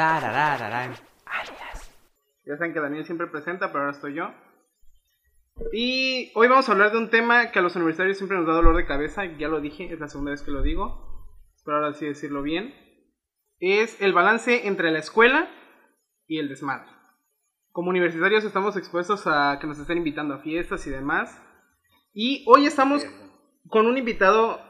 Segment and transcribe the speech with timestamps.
[0.00, 0.94] Tararararán.
[2.46, 4.32] Ya saben que Daniel siempre presenta, pero ahora estoy yo.
[5.74, 8.54] Y hoy vamos a hablar de un tema que a los universitarios siempre nos da
[8.54, 9.26] dolor de cabeza.
[9.26, 11.28] Ya lo dije, es la segunda vez que lo digo.
[11.54, 12.74] Espero ahora sí decirlo bien.
[13.58, 15.50] Es el balance entre la escuela
[16.26, 16.90] y el desmadre.
[17.70, 21.38] Como universitarios estamos expuestos a que nos estén invitando a fiestas y demás.
[22.14, 23.04] Y hoy estamos
[23.68, 24.62] con un invitado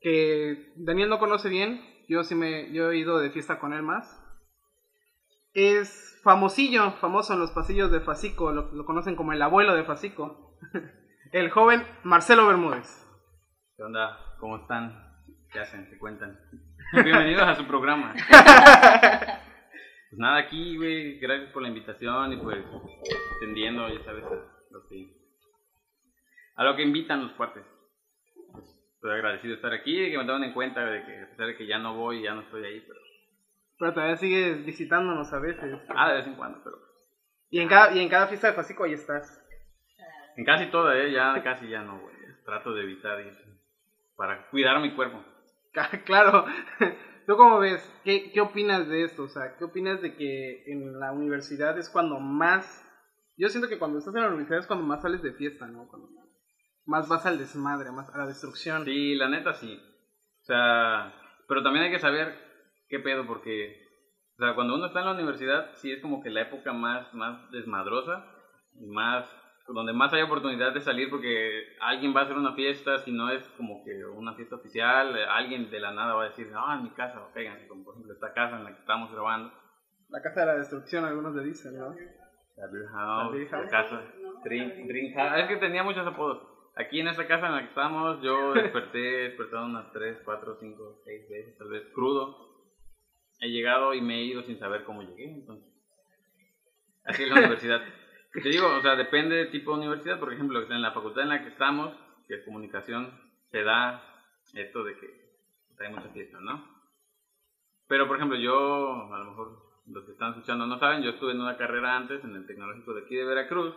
[0.00, 1.78] que Daniel no conoce bien.
[2.08, 4.24] Yo sí me yo he ido de fiesta con él más.
[5.52, 9.84] Es famosillo, famoso en los pasillos de Facico, lo, lo conocen como el abuelo de
[9.84, 10.58] Facico.
[11.32, 13.06] el joven Marcelo Bermúdez.
[13.76, 14.18] ¿Qué onda?
[14.38, 15.08] ¿Cómo están?
[15.52, 15.88] ¿Qué hacen?
[15.90, 16.38] ¿Qué cuentan?
[16.92, 18.14] Bienvenidos a su programa.
[20.10, 22.64] Pues nada, aquí, güey, gracias por la invitación y pues
[23.34, 24.34] entendiendo, ya sabes, a
[24.70, 25.06] lo que,
[26.56, 27.64] a lo que invitan los cuates.
[28.52, 31.28] Pues, estoy agradecido de estar aquí y que me tomen en cuenta de que a
[31.28, 33.00] pesar de que ya no voy, ya no estoy ahí, pero...
[33.78, 35.80] Pero todavía sigues visitándonos a veces.
[35.94, 36.76] Ah, de vez en cuando, pero...
[37.50, 39.44] Y en cada, y en cada fiesta de Facico ahí estás.
[40.36, 41.12] En casi toda, ¿eh?
[41.12, 42.14] Ya casi ya no, güey.
[42.44, 43.32] Trato de evitar ir
[44.16, 45.22] para cuidar mi cuerpo.
[46.04, 46.44] Claro.
[47.26, 47.80] ¿Tú cómo ves?
[48.04, 49.24] ¿Qué, ¿Qué opinas de esto?
[49.24, 52.84] O sea, ¿qué opinas de que en la universidad es cuando más...
[53.36, 55.86] Yo siento que cuando estás en la universidad es cuando más sales de fiesta, ¿no?
[55.86, 56.08] Cuando
[56.86, 58.84] más vas al desmadre, más a la destrucción.
[58.84, 59.78] Sí, la neta sí.
[60.40, 61.14] O sea,
[61.46, 62.47] pero también hay que saber
[62.88, 63.76] qué pedo, porque,
[64.38, 67.12] o sea, cuando uno está en la universidad, sí es como que la época más,
[67.14, 68.24] más desmadrosa,
[68.80, 69.26] más,
[69.68, 73.30] donde más hay oportunidad de salir, porque alguien va a hacer una fiesta, si no
[73.30, 76.76] es como que una fiesta oficial, eh, alguien de la nada va a decir, ah,
[76.76, 79.52] en mi casa, oigan, como por ejemplo esta casa en la que estamos grabando.
[80.08, 81.94] La casa de la destrucción, algunos le dicen, ¿no?
[82.56, 83.64] La Beer House, La Beer House.
[83.64, 83.96] la casa,
[85.14, 85.38] House.
[85.38, 86.42] Es que tenía muchos apodos.
[86.74, 91.00] Aquí en esta casa en la que estamos, yo desperté, desperté unas 3, 4, 5,
[91.04, 92.47] 6 veces, tal vez crudo.
[93.40, 95.68] He llegado y me he ido sin saber cómo llegué, entonces.
[97.04, 97.82] Así es la universidad.
[98.32, 100.18] Te digo, o sea, depende del tipo de universidad.
[100.18, 101.94] Por ejemplo, en la facultad en la que estamos,
[102.26, 103.12] que es comunicación,
[103.50, 104.02] se da
[104.54, 105.28] esto de que
[105.80, 106.78] hay mucha fiesta, ¿no?
[107.86, 111.32] Pero, por ejemplo, yo, a lo mejor los que están escuchando no saben, yo estuve
[111.32, 113.74] en una carrera antes en el tecnológico de aquí de Veracruz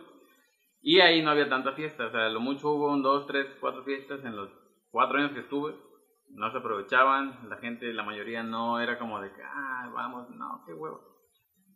[0.82, 2.06] y ahí no había tanta fiesta.
[2.06, 4.50] O sea, lo mucho hubo un, dos, tres, cuatro fiestas en los
[4.90, 5.74] cuatro años que estuve.
[6.32, 10.62] No se aprovechaban, la gente, la mayoría no era como de que, ah, vamos, no,
[10.66, 11.00] qué huevo.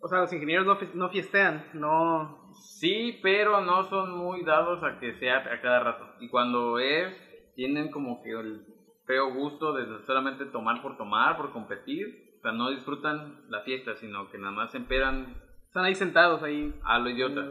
[0.00, 2.52] O sea, los ingenieros no, no fiestean, no...
[2.78, 6.06] Sí, pero no son muy dados a que sea a cada rato.
[6.20, 7.14] Y cuando es,
[7.54, 8.64] tienen como que el
[9.06, 12.36] feo gusto de solamente tomar por tomar, por competir.
[12.38, 16.42] O sea, no disfrutan la fiesta, sino que nada más se emperan Están ahí sentados,
[16.42, 16.74] ahí...
[16.84, 17.42] a lo idiota.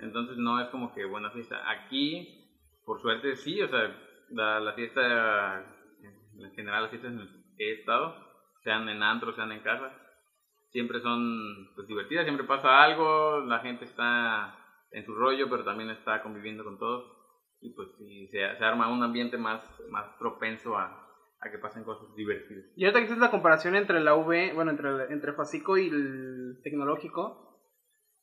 [0.00, 1.58] Entonces no es como que buena fiesta.
[1.70, 2.44] Aquí,
[2.84, 3.96] por suerte, sí, o sea,
[4.30, 5.64] la, la fiesta,
[6.38, 8.16] en general las fiestas en las que he estado,
[8.62, 9.92] sean en antro, sean en casa,
[10.70, 14.58] siempre son pues divertidas, siempre pasa algo, la gente está
[14.90, 17.12] en su rollo, pero también está conviviendo con todos.
[17.60, 21.04] Y pues sí, se, se arma un ambiente más, más propenso a,
[21.40, 22.64] a que pasen cosas divertidas.
[22.76, 26.60] Y ahorita que hiciste la comparación entre la UV, bueno, entre, entre Facico y el
[26.62, 27.60] tecnológico,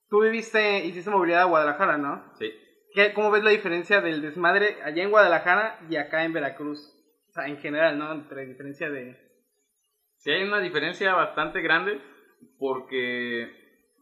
[0.09, 2.31] tú viviste, hiciste movilidad a Guadalajara, ¿no?
[2.38, 2.51] Sí.
[2.93, 6.79] ¿Qué, ¿Cómo ves la diferencia del desmadre allá en Guadalajara y acá en Veracruz?
[7.31, 8.11] O sea, en general, ¿no?
[8.11, 9.17] Entre diferencia de...
[10.17, 12.01] Sí hay una diferencia bastante grande
[12.59, 13.49] porque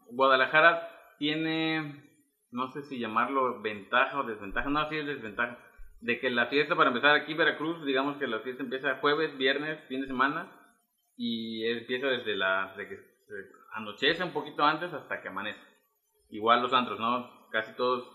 [0.09, 2.09] Guadalajara tiene,
[2.50, 5.59] no sé si llamarlo ventaja o desventaja, no, sí es desventaja,
[6.01, 9.79] de que la fiesta, para empezar aquí Veracruz, digamos que la fiesta empieza jueves, viernes,
[9.88, 10.51] fin de semana
[11.16, 13.00] y empieza desde la, de que
[13.73, 15.61] anochece un poquito antes hasta que amanece.
[16.29, 17.47] Igual los antros, ¿no?
[17.51, 18.09] Casi todos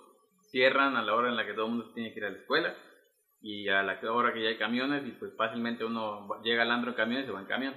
[0.51, 2.39] cierran a la hora en la que todo el mundo tiene que ir a la
[2.39, 2.75] escuela
[3.45, 6.93] y a la hora que ya hay camiones y pues fácilmente uno llega al antro
[6.93, 7.75] en camión y se va en camión.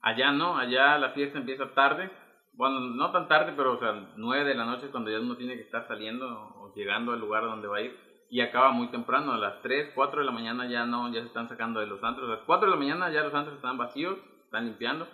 [0.00, 2.08] Allá no, allá la fiesta empieza tarde,
[2.52, 5.56] bueno, no tan tarde, pero o sea, 9 de la noche cuando ya uno tiene
[5.56, 7.98] que estar saliendo o llegando al lugar donde va a ir
[8.30, 11.26] y acaba muy temprano, a las 3, 4 de la mañana ya no, ya se
[11.26, 13.76] están sacando de los antros, a las 4 de la mañana ya los antros están
[13.76, 15.08] vacíos, están limpiando.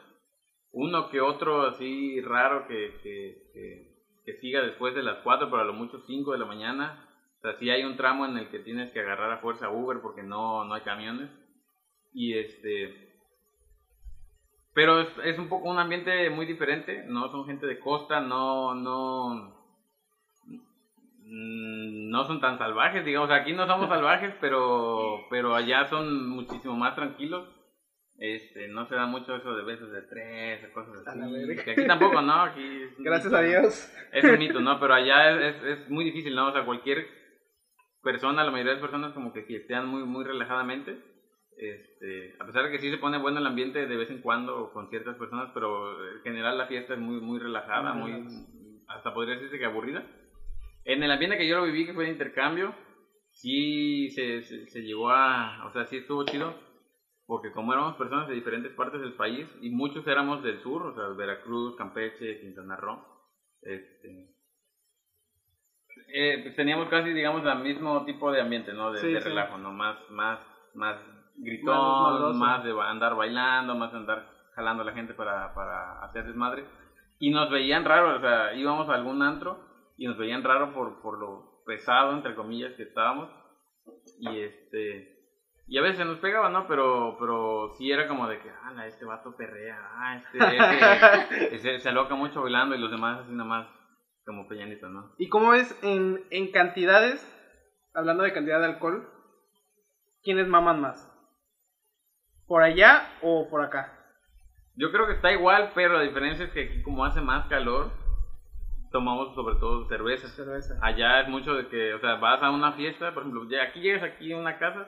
[0.70, 3.94] Uno que otro así raro que, que, que,
[4.26, 7.07] que siga después de las 4, pero a lo mucho 5 de la mañana.
[7.38, 10.00] O sea, sí hay un tramo en el que tienes que agarrar a fuerza Uber
[10.02, 11.30] porque no, no hay camiones.
[12.12, 13.06] Y este...
[14.74, 18.74] Pero es, es un poco un ambiente muy diferente, no son gente de costa, no,
[18.74, 19.56] no,
[21.24, 26.76] mm, no son tan salvajes, digamos, aquí no somos salvajes, pero, pero allá son muchísimo
[26.76, 27.48] más tranquilos.
[28.18, 31.20] Este, no se da mucho eso de besos de tres, cosas así.
[31.64, 32.42] Que aquí tampoco, ¿no?
[32.42, 33.48] Aquí Gracias mito, a ¿no?
[33.48, 33.92] Dios.
[34.12, 34.80] Es un mito, ¿no?
[34.80, 36.48] Pero allá es, es, es muy difícil, ¿no?
[36.48, 37.17] O sea, cualquier
[38.02, 40.98] persona, la mayoría de las personas como que fiestean muy, muy relajadamente.
[41.56, 44.70] Este, a pesar de que sí se pone bueno el ambiente de vez en cuando
[44.72, 48.12] con ciertas personas, pero en general la fiesta es muy, muy relajada, muy,
[48.86, 50.06] hasta podría decirse que aburrida.
[50.84, 52.74] En el ambiente que yo lo viví, que fue de intercambio,
[53.30, 56.54] sí se, se, llegó a, o sea, sí estuvo chido,
[57.26, 60.94] porque como éramos personas de diferentes partes del país, y muchos éramos del sur, o
[60.94, 63.04] sea, Veracruz, Campeche, Quintana Roo,
[63.62, 64.37] este,
[66.10, 68.92] eh, pues teníamos casi, digamos, el mismo tipo de ambiente, ¿no?
[68.92, 69.72] De, relajo, ¿no?
[69.72, 70.38] Más, más,
[70.74, 70.96] más
[71.36, 76.26] gritón, más, de andar bailando, más de andar jalando a la gente para, para hacer
[76.26, 76.64] desmadre.
[77.18, 79.60] Y nos veían raro, o sea, íbamos a algún antro
[79.96, 83.28] y nos veían raro por, por lo pesado, entre comillas, que estábamos.
[84.18, 85.14] Y este...
[85.70, 86.66] Y a veces nos pegaba, ¿no?
[86.66, 91.88] Pero, pero sí era como de que, ah, este vato perrea, ah, este, este se
[91.90, 93.68] aloca mucho bailando y los demás así nomás
[94.28, 95.10] como Peñanito, ¿no?
[95.16, 97.18] ¿Y cómo es en, en cantidades,
[97.94, 99.08] hablando de cantidad de alcohol,
[100.22, 101.10] quiénes maman más?
[102.46, 103.90] ¿Por allá o por acá?
[104.76, 107.90] Yo creo que está igual, pero la diferencia es que aquí como hace más calor,
[108.92, 110.28] tomamos sobre todo cerveza.
[110.28, 110.78] Cerveza.
[110.82, 114.02] Allá es mucho de que, o sea, vas a una fiesta, por ejemplo, aquí llegas
[114.02, 114.86] aquí a una casa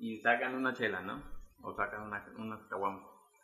[0.00, 1.22] y sacan una chela, ¿no?
[1.62, 3.02] O sacan una, unas caguamas.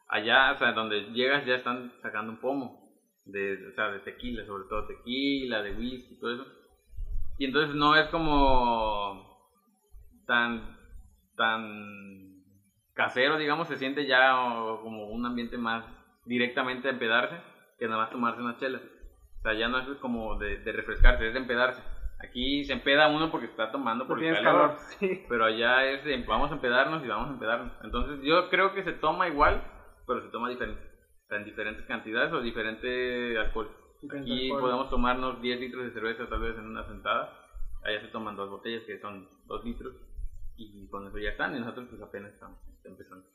[0.08, 2.83] Allá, o sea, donde llegas ya están sacando un pomo
[3.24, 6.46] de, o sea, de tequila, sobre todo tequila, de whisky, todo eso.
[7.38, 9.48] Y entonces no es como
[10.26, 10.76] tan,
[11.36, 12.42] tan
[12.94, 14.32] casero, digamos, se siente ya
[14.82, 15.84] como un ambiente más
[16.24, 17.36] directamente a empedarse
[17.78, 18.80] que nada más tomarse una chela.
[19.38, 21.82] O sea, ya no es como de, de refrescarse, es de empedarse.
[22.20, 24.76] Aquí se empeda uno porque está tomando por el calor,
[25.28, 27.72] pero allá es de, vamos a empedarnos y vamos a empedarnos.
[27.82, 29.62] Entonces yo creo que se toma igual,
[30.06, 30.93] pero se toma diferente
[31.30, 33.70] en diferentes cantidades o diferente alcohol.
[34.10, 37.32] Aquí podemos tomarnos 10 litros de cerveza tal vez en una sentada.
[37.82, 39.94] Allá se toman dos botellas que son 2 litros
[40.56, 43.26] y con eso ya están y nosotros pues apenas estamos empezando.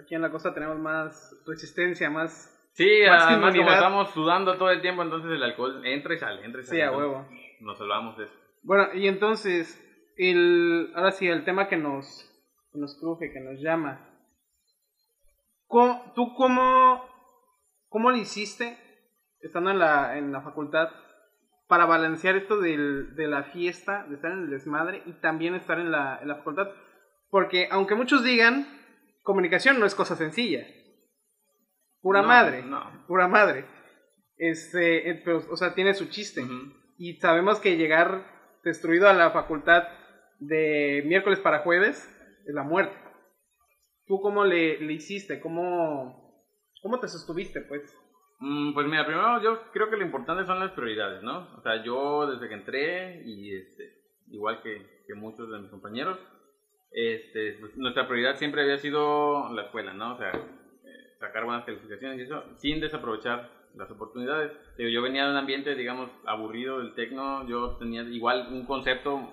[0.00, 2.50] aquí en la costa tenemos más resistencia, más...
[2.72, 6.60] Sí, además como estamos sudando todo el tiempo, entonces el alcohol entra y sale, entra
[6.60, 6.80] y sale.
[6.80, 7.28] Sí, a huevo.
[7.60, 8.34] Nos salvamos de eso.
[8.64, 9.80] Bueno, y entonces,
[10.16, 12.04] el, ahora sí, el tema que nos,
[12.72, 14.13] que nos cruje, que nos llama,
[16.14, 17.04] ¿Tú cómo,
[17.88, 18.78] cómo lo hiciste,
[19.40, 20.88] estando en la, en la facultad,
[21.66, 25.80] para balancear esto del, de la fiesta, de estar en el desmadre y también estar
[25.80, 26.68] en la, en la facultad?
[27.28, 28.68] Porque aunque muchos digan,
[29.24, 30.64] comunicación no es cosa sencilla.
[32.00, 33.04] Pura madre, no.
[33.08, 33.64] pura madre.
[34.36, 36.44] Este, eh, pero, o sea, tiene su chiste.
[36.98, 38.24] Y sabemos que llegar
[38.62, 39.82] destruido a la facultad
[40.38, 41.96] de miércoles para jueves
[42.46, 43.03] es la muerte.
[44.06, 45.40] ¿Tú cómo le, le hiciste?
[45.40, 46.42] ¿Cómo,
[46.82, 47.82] ¿Cómo te sostuviste, pues?
[48.40, 51.48] Mm, pues mira, primero yo creo que lo importante son las prioridades, ¿no?
[51.56, 53.94] O sea, yo desde que entré, y este,
[54.28, 56.18] igual que, que muchos de mis compañeros,
[56.90, 60.12] este, pues, nuestra prioridad siempre había sido la escuela, ¿no?
[60.12, 64.52] O sea, eh, sacar buenas calificaciones y eso, sin desaprovechar las oportunidades.
[64.78, 69.28] Yo venía de un ambiente, digamos, aburrido del tecno, yo tenía igual un concepto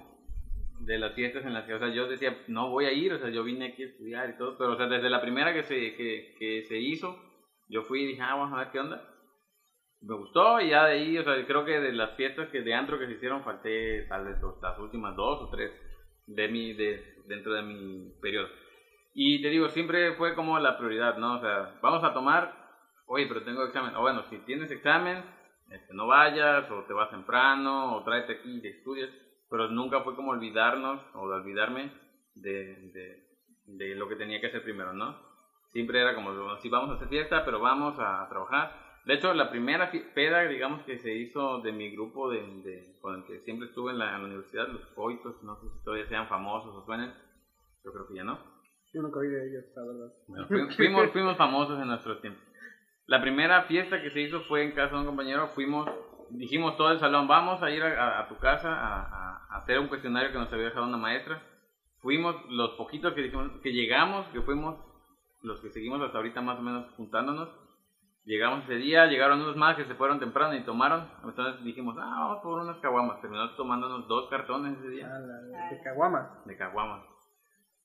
[0.86, 3.20] de las fiestas en las que, o sea, yo decía, no voy a ir, o
[3.20, 5.64] sea, yo vine aquí a estudiar y todo, pero, o sea, desde la primera que
[5.64, 7.18] se, que, que se hizo,
[7.70, 9.08] yo fui y dije, ah, vamos a ver qué onda.
[10.02, 12.74] Me gustó y ya de ahí, o sea, creo que de las fiestas que de
[12.74, 15.72] antro que se hicieron, falté tal vez las últimas dos o tres
[16.26, 18.50] de mi, de, dentro de mi periodo.
[19.14, 21.36] Y te digo, siempre fue como la prioridad, ¿no?
[21.36, 22.52] O sea, vamos a tomar,
[23.06, 23.96] oye, pero tengo examen.
[23.96, 25.24] O bueno, si tienes examen,
[25.70, 29.10] este, no vayas, o te vas temprano, o tráete aquí y estudias
[29.52, 31.92] pero nunca fue como olvidarnos o de olvidarme
[32.36, 33.22] de,
[33.66, 35.18] de, lo que tenía que hacer primero, ¿no?
[35.68, 38.74] Siempre era como, si vamos a hacer fiesta, pero vamos a trabajar.
[39.06, 43.26] De hecho, la primera peda, digamos, que se hizo de mi grupo de, con el
[43.26, 46.86] que siempre estuve en la, universidad, los coitos, no sé si todavía sean famosos o
[46.86, 47.14] suenen,
[47.84, 48.40] yo creo que ya no.
[48.94, 50.14] Yo nunca vi de ellos, la verdad.
[50.28, 52.40] Bueno, fuimos, fuimos famosos en nuestro tiempo.
[53.06, 55.90] La primera fiesta que se hizo fue en casa de un compañero, fuimos,
[56.30, 59.21] dijimos todo el salón, vamos a ir a, tu casa a
[59.52, 61.42] hacer un cuestionario que nos había dejado una maestra.
[62.00, 64.80] Fuimos los poquitos que, dijimos, que llegamos, que fuimos
[65.42, 67.50] los que seguimos hasta ahorita más o menos juntándonos.
[68.24, 71.10] Llegamos ese día, llegaron unos más que se fueron temprano y tomaron.
[71.24, 73.20] Entonces dijimos, ah, vamos por unas caguamas.
[73.22, 75.10] Terminamos tomándonos dos cartones ese día.
[75.12, 76.46] Ah, ¿De caguamas?
[76.46, 77.04] De caguamas.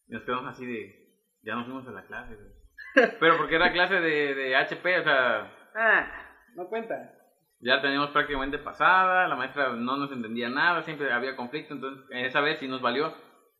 [0.08, 1.08] Y nos quedamos así de,
[1.42, 2.36] ya nos fuimos a la clase.
[3.20, 5.52] Pero porque era clase de, de HP, o sea...
[5.74, 6.06] Ah,
[6.54, 7.15] no cuenta
[7.60, 12.40] ya teníamos prácticamente pasada, la maestra no nos entendía nada, siempre había conflicto, entonces esa
[12.40, 13.12] vez sí nos valió,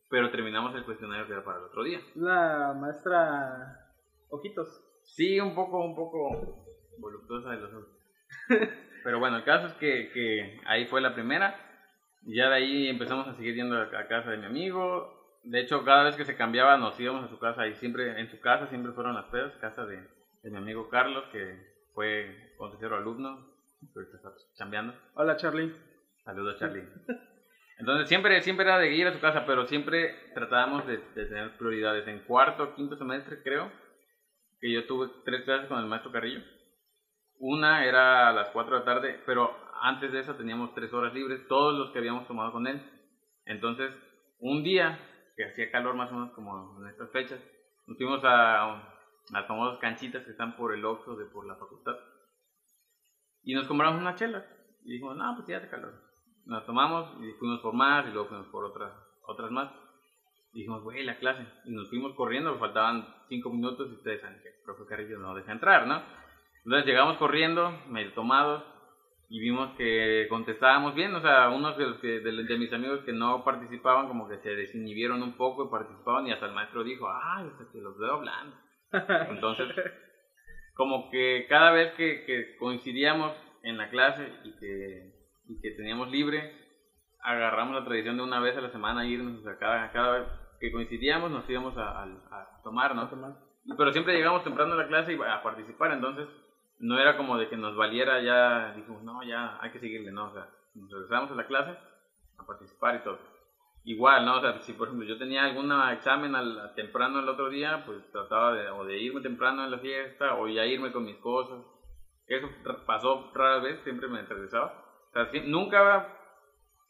[0.09, 1.99] pero terminamos el cuestionario que era para el otro día.
[2.15, 3.87] La maestra
[4.29, 4.83] Ojitos.
[5.03, 6.65] Sí, un poco, un poco
[6.99, 7.89] voluptuosa de los ojos.
[9.03, 11.55] pero bueno, el caso es que, que ahí fue la primera,
[12.23, 16.03] ya de ahí empezamos a seguir yendo a casa de mi amigo, de hecho, cada
[16.03, 18.91] vez que se cambiaba nos íbamos a su casa y siempre, en su casa siempre
[18.91, 20.05] fueron las pedas, casa de,
[20.43, 21.57] de mi amigo Carlos, que
[21.93, 23.47] fue consejero alumno,
[23.95, 24.93] ahorita está chambeando.
[25.13, 25.73] Hola, Charlie.
[26.23, 26.87] Saludos, Charlie.
[27.79, 31.57] Entonces siempre, siempre era de ir a su casa, pero siempre tratábamos de, de tener
[31.57, 32.07] prioridades.
[32.07, 33.71] En cuarto, quinto semestre, creo,
[34.59, 36.41] que yo tuve tres clases con el maestro Carrillo.
[37.39, 41.13] Una era a las 4 de la tarde, pero antes de eso teníamos tres horas
[41.13, 42.81] libres, todos los que habíamos tomado con él.
[43.45, 43.93] Entonces,
[44.39, 44.99] un día,
[45.35, 47.39] que hacía calor más o menos como en estas fechas,
[47.85, 48.93] nos fuimos a, a
[49.31, 51.95] las famosas canchitas que están por el Oxxo de por la facultad.
[53.47, 54.45] Y nos compramos una chela.
[54.83, 55.93] Y dijimos, no, pues ya hace calor.
[56.45, 58.91] Nos tomamos y fuimos por más y luego fuimos por otras,
[59.25, 59.71] otras más.
[60.51, 61.47] Y dijimos, güey, la clase.
[61.63, 65.33] Y nos fuimos corriendo, faltaban cinco minutos y ustedes saben que el profe Carrillo no
[65.33, 66.01] deja entrar, ¿no?
[66.65, 68.63] Entonces llegamos corriendo, medio tomados,
[69.29, 73.13] y vimos que contestábamos bien, o sea, unos de, los que, de mis amigos que
[73.13, 77.07] no participaban como que se desinhibieron un poco y participaban y hasta el maestro dijo,
[77.09, 78.57] ay, hasta que los veo hablando.
[79.29, 79.67] Entonces,
[80.77, 85.11] como que cada vez que, que coincidíamos en la clase y que,
[85.47, 86.53] y que teníamos libre,
[87.21, 90.27] agarramos la tradición de una vez a la semana irnos, o sea, cada, cada vez
[90.59, 93.09] que coincidíamos nos íbamos a, a, a tomar, ¿no?
[93.75, 96.27] Pero siempre llegamos temprano a la clase y a participar, entonces
[96.79, 100.29] no era como de que nos valiera ya, dijimos, no, ya hay que seguirle, no,
[100.29, 101.71] o sea, nos regresamos a la clase
[102.37, 103.19] a participar y todo.
[103.87, 104.35] Igual, ¿no?
[104.35, 107.99] O sea, si por ejemplo yo tenía algún examen al, temprano el otro día, pues
[108.11, 111.63] trataba de, o de irme temprano en la fiesta o ya irme con mis cosas.
[112.27, 112.49] Eso
[112.85, 114.83] pasó rara vez, siempre me regresaba.
[115.09, 116.05] O sea, si, nunca,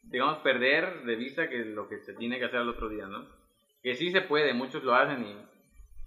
[0.05, 3.27] digamos, perder de vista que lo que se tiene que hacer el otro día, ¿no?
[3.83, 5.35] Que sí se puede, muchos lo hacen y,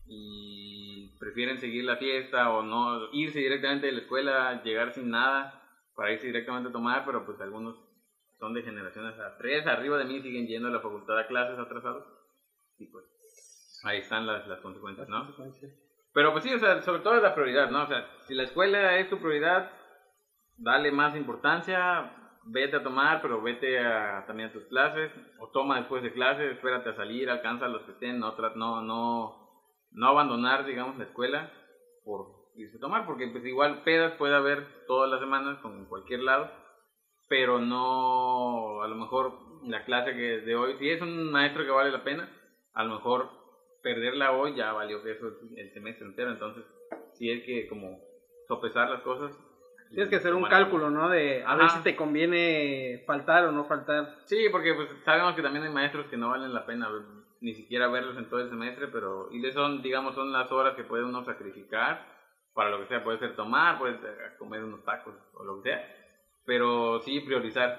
[0.08, 5.62] y prefieren seguir la fiesta o no irse directamente de la escuela, llegar sin nada
[5.94, 7.76] para irse directamente a tomar, pero pues algunos
[8.40, 11.58] son de generaciones a tres, arriba de mí siguen yendo a la facultad a clases
[11.58, 12.04] atrasados
[12.78, 13.04] y pues
[13.84, 15.28] ahí están las, las consecuencias, ¿no?
[16.12, 17.84] Pero pues sí, o sea, sobre todo es la prioridad, ¿no?
[17.84, 19.70] O sea, si la escuela es tu prioridad,
[20.56, 22.10] dale más importancia,
[22.44, 26.52] vete a tomar, pero vete a, también a tus clases, o toma después de clases,
[26.52, 29.50] espérate a salir, alcanza a los que estén, no, no, no,
[29.92, 31.52] no abandonar, digamos, la escuela
[32.04, 35.86] por irse a tomar, porque pues igual pedas puede haber todas las semanas, como en
[35.86, 36.50] cualquier lado,
[37.30, 41.70] pero no, a lo mejor la clase que de hoy, si es un maestro que
[41.70, 42.28] vale la pena,
[42.74, 43.30] a lo mejor
[43.80, 46.64] perderla hoy ya valió que eso el semestre entero, entonces
[47.12, 48.00] sí hay que como
[48.48, 49.32] sopesar las cosas.
[49.90, 51.08] Tienes que hacer un cálculo, ¿no?
[51.08, 51.56] De a Ajá.
[51.56, 54.08] ver si te conviene faltar o no faltar.
[54.24, 56.88] Sí, porque pues sabemos que también hay maestros que no valen la pena
[57.40, 60.82] ni siquiera verlos en todo el semestre, pero y son, digamos, son las horas que
[60.82, 62.04] puede uno sacrificar
[62.54, 65.70] para lo que sea, puede ser tomar, puede ser comer unos tacos o lo que
[65.70, 65.99] sea
[66.50, 67.78] pero sí priorizar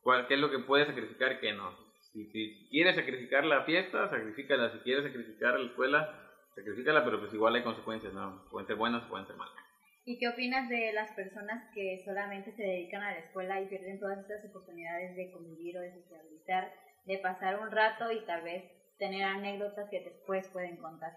[0.00, 1.76] cuál, qué es lo que puedes sacrificar qué no.
[2.12, 4.70] Si, si, quieres sacrificar la fiesta, sacrifícala.
[4.70, 8.48] Si quieres sacrificar la escuela, sacrifícala, pero pues igual hay consecuencias, ¿no?
[8.48, 9.56] Pueden ser buenas, pueden ser malas.
[10.04, 13.98] ¿Y qué opinas de las personas que solamente se dedican a la escuela y pierden
[13.98, 16.72] todas estas oportunidades de convivir o de socializar,
[17.06, 18.62] de pasar un rato y tal vez
[19.00, 21.10] tener anécdotas que después pueden contar?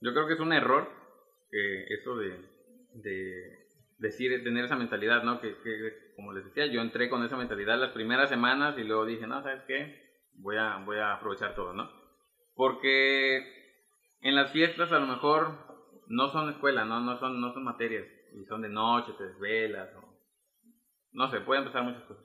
[0.00, 0.88] Yo creo que es un error
[1.50, 2.30] que eso de,
[2.94, 3.65] de
[3.98, 5.40] decir, tener esa mentalidad, ¿no?
[5.40, 5.54] Que,
[6.16, 9.42] como les decía, yo entré con esa mentalidad las primeras semanas y luego dije, no,
[9.42, 9.94] ¿sabes qué?
[10.34, 11.90] Voy a, voy a aprovechar todo, ¿no?
[12.54, 13.38] Porque
[14.20, 15.50] en las fiestas a lo mejor
[16.08, 17.00] no son escuela, ¿no?
[17.00, 19.88] No son, no son materias, y son de noche, te desvelas.
[21.12, 22.24] No sé, pueden pasar muchas cosas.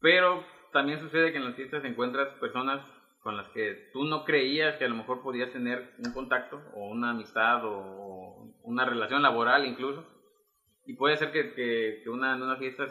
[0.00, 2.80] Pero también sucede que en las fiestas encuentras personas
[3.20, 6.88] con las que tú no creías que a lo mejor podías tener un contacto o
[6.88, 10.06] una amistad o una relación laboral incluso
[10.88, 12.86] y puede ser que, que, que una, en una fiesta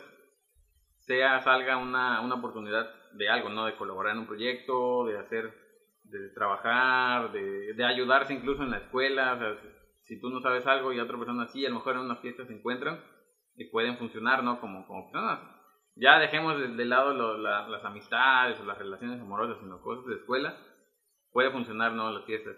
[0.99, 3.65] sea, salga una, una oportunidad de algo, ¿no?
[3.65, 5.51] De colaborar en un proyecto, de hacer,
[6.03, 9.57] de trabajar, de, de ayudarse incluso en la escuela, o sea,
[10.03, 12.45] si tú no sabes algo y otra persona sí, a lo mejor en una fiesta
[12.45, 13.03] se encuentran
[13.55, 14.61] y pueden funcionar, ¿no?
[14.61, 15.39] Como, como personas.
[15.95, 20.17] Ya dejemos de, lado lo, la, las amistades o las relaciones amorosas, sino cosas de
[20.17, 20.55] escuela,
[21.31, 22.11] puede funcionar, ¿no?
[22.11, 22.57] Las fiestas.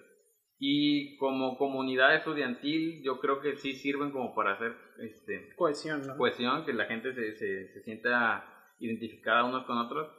[0.61, 6.17] Y como comunidad estudiantil, yo creo que sí sirven como para hacer este, cohesión, ¿no?
[6.17, 8.45] cohesión, que la gente se, se, se sienta
[8.79, 10.11] identificada unos con otros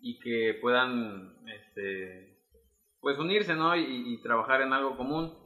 [0.00, 2.38] y que puedan este,
[3.00, 3.76] pues unirse ¿no?
[3.76, 5.44] y, y trabajar en algo común.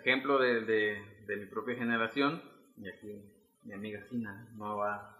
[0.00, 2.42] Ejemplo de, de, de, mi propia generación,
[2.76, 3.22] y aquí
[3.64, 5.18] mi amiga Sina no va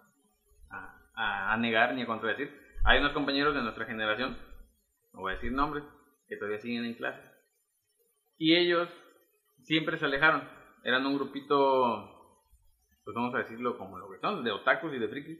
[0.69, 2.51] a, a, a negar ni a contradecir,
[2.83, 4.37] hay unos compañeros de nuestra generación,
[5.13, 5.83] no voy a decir nombres,
[6.27, 7.34] que todavía siguen en clase
[8.37, 8.89] y ellos
[9.63, 10.47] siempre se alejaron.
[10.83, 12.39] Eran un grupito,
[13.03, 15.39] pues vamos a decirlo como lo que son, de otakus y de frikis.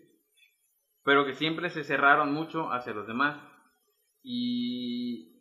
[1.04, 3.38] Pero que siempre se cerraron mucho hacia los demás.
[4.24, 5.36] Y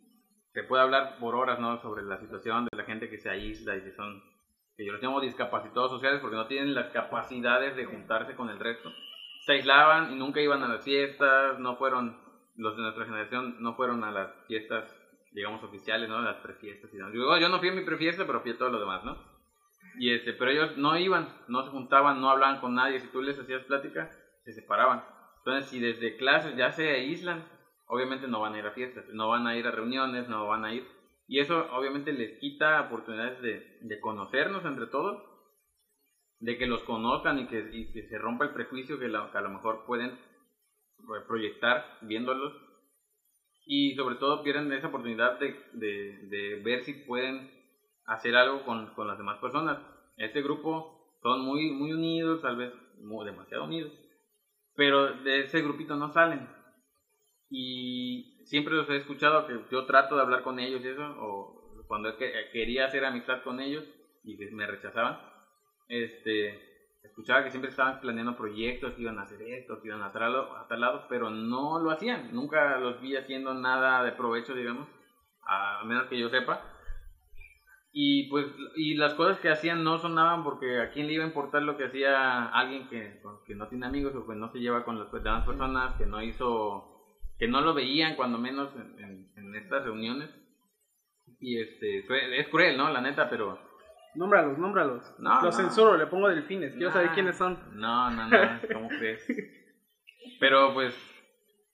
[0.53, 1.81] se puede hablar por horas, ¿no?
[1.81, 4.21] Sobre la situación de la gente que se aísla y que son,
[4.77, 8.59] que yo los llamo discapacitados sociales porque no tienen las capacidades de juntarse con el
[8.59, 8.91] resto.
[9.45, 12.17] Se aislaban y nunca iban a las fiestas, no fueron,
[12.55, 14.85] los de nuestra generación no fueron a las fiestas,
[15.35, 16.21] digamos, oficiales, ¿no?
[16.21, 17.13] Las prefiestas y demás.
[17.13, 19.17] Yo, yo no fui a mi prefiesta, pero fui a todo lo demás, ¿no?
[19.99, 22.99] Y este, pero ellos no iban, no se juntaban, no hablaban con nadie.
[22.99, 24.09] Si tú les hacías plática,
[24.43, 25.03] se separaban.
[25.39, 27.45] Entonces, si desde clases ya se aíslan,
[27.87, 30.65] obviamente no van a ir a fiestas, no van a ir a reuniones, no van
[30.65, 30.87] a ir.
[31.27, 35.21] Y eso obviamente les quita oportunidades de, de conocernos entre todos,
[36.39, 39.49] de que los conozcan y que, y que se rompa el prejuicio que, a lo
[39.49, 42.53] mejor pueden eh, proyectar viéndolos.
[43.65, 47.49] Y sobre todo pierden esa oportunidad de, de, de ver si pueden
[48.05, 49.79] hacer algo con, con las demás personas.
[50.17, 50.87] Este grupo
[51.21, 53.91] son muy, muy unidos, tal vez muy, demasiado unidos,
[54.75, 56.47] pero de ese grupito no salen.
[57.49, 61.83] Y siempre los he escuchado que yo trato de hablar con ellos y eso, o
[61.87, 63.85] cuando que- quería hacer amistad con ellos
[64.23, 65.17] y me rechazaban,
[65.87, 66.59] este,
[67.05, 70.33] escuchaba que siempre estaban planeando proyectos, que iban a hacer esto, que iban a tal
[70.33, 72.31] lado, a tal lado, pero no lo hacían.
[72.31, 74.87] Nunca los vi haciendo nada de provecho, digamos,
[75.43, 76.61] a menos que yo sepa.
[77.91, 81.27] Y pues, y las cosas que hacían no sonaban porque a quién le iba a
[81.27, 84.83] importar lo que hacía alguien que, que no tiene amigos o que no se lleva
[84.83, 86.85] con las demás personas, que no hizo,
[87.39, 90.29] que no lo veían cuando menos en, en- en estas reuniones.
[91.39, 92.89] Y este, fue- es cruel, ¿no?
[92.89, 93.57] La neta, pero...
[94.15, 95.19] Nómbralos, nómbralos.
[95.19, 95.63] No, Los no.
[95.63, 96.73] censuro, le pongo delfines.
[96.75, 97.59] Quiero saber quiénes son.
[97.73, 98.37] No, no, no,
[98.73, 99.25] ¿cómo crees?
[100.39, 100.95] Pero pues,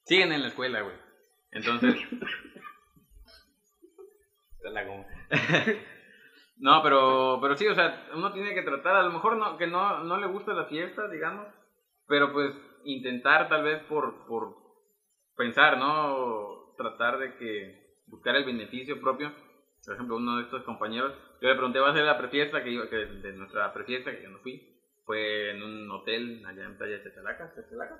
[0.05, 0.95] siguen en la escuela, güey.
[1.51, 1.95] Entonces...
[6.62, 9.65] No, pero, pero sí, o sea, uno tiene que tratar, a lo mejor no, que
[9.65, 11.48] no, no le gusta la fiesta, digamos,
[12.05, 14.55] pero pues intentar tal vez por, por
[15.36, 16.75] pensar, ¿no?
[16.77, 19.33] Tratar de que buscar el beneficio propio.
[19.83, 22.69] Por ejemplo, uno de estos compañeros, yo le pregunté, ¿va a ser la prefiesta que
[22.69, 24.62] iba, que de nuestra prefiesta, que yo no fui?
[25.05, 28.00] Fue en un hotel allá en Playa Chachalaca, Chachalaca.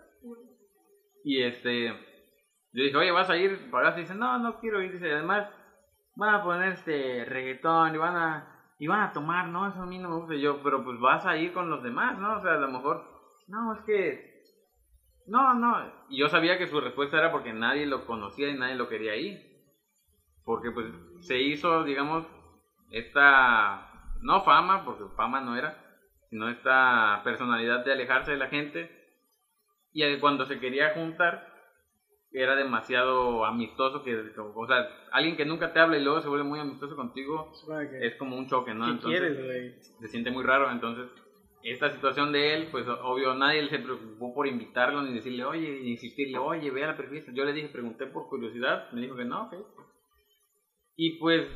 [1.24, 3.72] Y este, yo dije, oye, ¿vas a ir?
[3.72, 4.92] Pagaste y dice, no, no quiero ir.
[4.92, 5.50] Dice, además,
[6.16, 9.68] van a poner este reggaetón y van a, y van a tomar, ¿no?
[9.68, 10.36] Eso a mí no me gusta.
[10.36, 12.38] Yo, pero pues vas a ir con los demás, ¿no?
[12.38, 13.04] O sea, a lo mejor,
[13.48, 14.44] no, es que,
[15.26, 15.92] no, no.
[16.10, 19.16] Y yo sabía que su respuesta era porque nadie lo conocía y nadie lo quería
[19.16, 19.40] ir.
[20.44, 20.86] Porque pues
[21.22, 22.28] se hizo, digamos,
[22.92, 23.90] esta,
[24.22, 25.78] no fama, porque fama no era,
[26.30, 28.90] sino esta personalidad de alejarse de la gente.
[29.94, 31.52] Y cuando se quería juntar,
[32.32, 36.46] era demasiado amistoso, que, o sea, alguien que nunca te habla y luego se vuelve
[36.46, 37.52] muy amistoso contigo,
[38.00, 38.86] es como un choque, ¿no?
[38.86, 41.08] ¿Qué Entonces, quieres, se siente muy raro, entonces
[41.64, 45.92] esta situación de él, pues obvio nadie se preocupó por invitarlo ni decirle, oye, ni
[45.92, 47.24] insistirle, oye, ve a la perfil.
[47.34, 49.56] Yo le dije, pregunté por curiosidad, me dijo que no, ok.
[50.96, 51.48] Y pues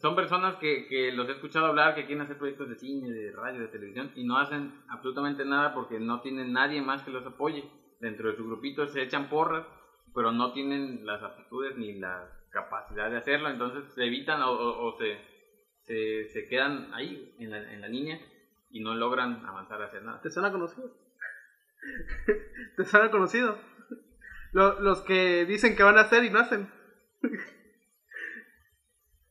[0.00, 3.30] son personas que, que los he escuchado hablar, que quieren hacer proyectos de cine, de
[3.32, 7.24] radio, de televisión, y no hacen absolutamente nada porque no tienen nadie más que los
[7.26, 7.64] apoye.
[8.00, 9.64] Dentro de su grupito se echan porras,
[10.14, 16.26] pero no tienen las aptitudes ni la capacidad de hacerlo, entonces se evitan o, se,
[16.32, 18.18] se, quedan ahí, en la, en la línea,
[18.70, 20.20] y no logran avanzar a hacer nada.
[20.20, 20.90] ¿Te suena conocido?
[22.76, 23.56] ¿Te suena conocido?
[24.52, 26.68] Lo- los que dicen que van a hacer y no hacen.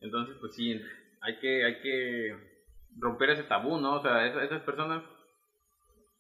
[0.06, 0.80] Entonces, pues sí,
[1.22, 2.38] hay que, hay que
[2.98, 3.96] romper ese tabú, ¿no?
[3.96, 5.04] O sea, esas, personas,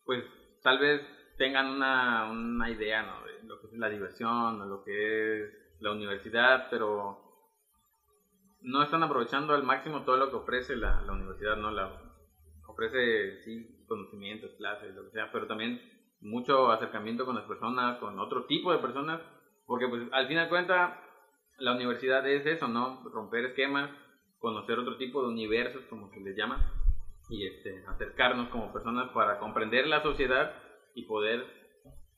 [0.03, 0.23] pues
[0.61, 1.01] tal vez
[1.37, 3.23] tengan una, una idea, ¿no?
[3.25, 7.21] De lo que es la diversión, o lo que es la universidad, pero
[8.61, 11.69] no están aprovechando al máximo todo lo que ofrece la, la universidad, ¿no?
[11.71, 11.91] La,
[12.67, 15.79] ofrece, sí, conocimientos, clases, lo que sea, pero también
[16.21, 19.21] mucho acercamiento con las personas, con otro tipo de personas,
[19.65, 21.04] porque pues al fin de cuentas
[21.57, 23.01] la universidad es eso, ¿no?
[23.11, 23.89] Romper esquemas,
[24.39, 26.71] conocer otro tipo de universos, como se les llama,
[27.29, 30.53] y este, acercarnos como personas para comprender la sociedad
[30.93, 31.45] y poder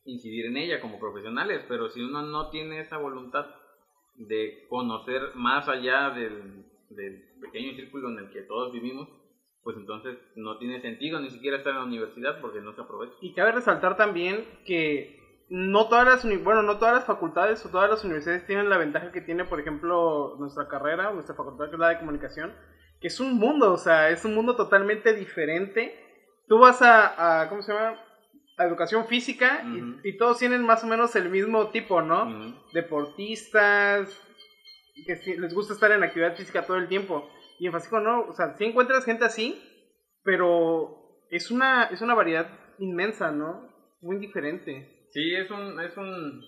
[0.05, 1.63] incidir en ella como profesionales.
[1.67, 3.45] Pero si uno no tiene esa voluntad
[4.15, 9.07] de conocer más allá del, del pequeño círculo en el que todos vivimos,
[9.63, 13.13] pues entonces no tiene sentido ni siquiera estar en la universidad porque no se aprovecha.
[13.21, 17.89] Y cabe resaltar también que no todas las bueno, no todas las facultades o todas
[17.89, 21.79] las universidades tienen la ventaja que tiene, por ejemplo, nuestra carrera, nuestra facultad que es
[21.79, 22.53] la de comunicación,
[22.99, 25.95] que es un mundo, o sea, es un mundo totalmente diferente.
[26.47, 27.97] Tú vas a, a ¿cómo se llama?
[28.57, 29.61] A educación física
[30.03, 32.25] y- todos tienen más o menos el mismo tipo, ¿no?
[32.73, 34.09] Deportistas,
[35.05, 37.29] que les gusta estar en actividad física todo el tiempo.
[37.59, 39.61] Y en Fascico no, o sea, sí encuentras gente así,
[40.23, 42.47] pero es una, es una variedad
[42.79, 43.69] inmensa, ¿no?
[44.01, 44.96] Muy diferente.
[45.09, 46.45] Sí, es un, es un,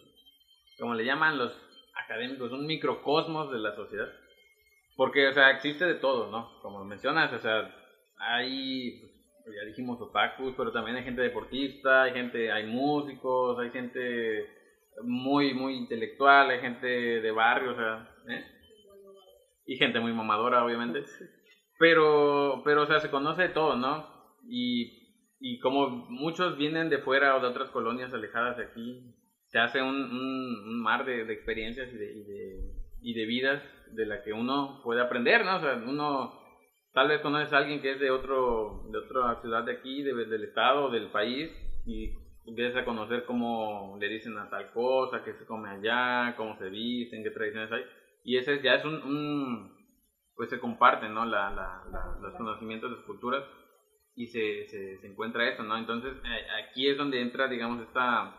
[0.78, 1.52] como le llaman los
[1.95, 4.10] académicos, un microcosmos de la sociedad.
[4.95, 6.60] Porque, o sea, existe de todo, ¿no?
[6.62, 7.74] Como mencionas, o sea,
[8.17, 9.00] hay,
[9.45, 14.45] pues, ya dijimos otakus, pero también hay gente deportista, hay gente, hay músicos, hay gente
[15.04, 18.45] muy, muy intelectual, hay gente de barrio, o sea, ¿eh?
[19.65, 21.04] Y gente muy mamadora, obviamente.
[21.80, 24.06] Pero, pero, o sea, se conoce de todo, ¿no?
[24.50, 24.98] Y,
[25.39, 29.15] y como muchos vienen de fuera o de otras colonias alejadas de aquí,
[29.47, 34.06] se hace un, un, mar de, experiencias y de, y de, y de vidas de
[34.06, 35.58] la que uno puede aprender, ¿no?
[35.58, 36.39] O sea, uno
[36.93, 40.13] tal vez conoces a alguien que es de otro de otra ciudad de aquí, de,
[40.13, 41.49] del estado, del país,
[41.86, 42.12] y
[42.45, 46.69] empiezas a conocer cómo le dicen a tal cosa, qué se come allá, cómo se
[46.69, 47.84] visten, qué tradiciones hay.
[48.23, 49.80] Y ese ya es un, un
[50.36, 51.25] pues se comparten, ¿no?
[51.25, 53.43] La, la, los conocimientos, las culturas,
[54.19, 55.77] y se, se, se encuentra eso, ¿no?
[55.77, 56.13] Entonces,
[56.62, 58.36] aquí es donde entra, digamos, esta,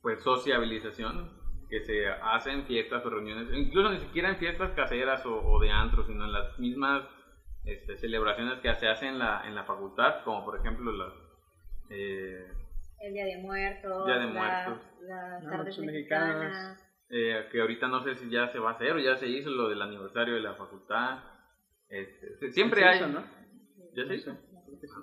[0.00, 1.28] pues, sociabilización,
[1.68, 6.06] que se hacen fiestas o reuniones, incluso ni siquiera en fiestas caseras o, de antro,
[6.06, 7.02] sino en las mismas
[7.64, 11.12] este, celebraciones que se hacen en la, en la facultad, como por ejemplo las...
[11.90, 12.52] Eh,
[13.00, 14.78] el Día de Muertos, Día de Muertos.
[15.00, 16.86] las tardes mexicanas.
[17.08, 19.50] Eh, que ahorita no sé si ya se va a hacer o ya se hizo
[19.50, 21.18] lo del aniversario de la facultad.
[21.88, 23.00] Este, siempre hay...
[23.00, 23.39] ¿no?
[23.94, 24.36] ¿Ya se hizo?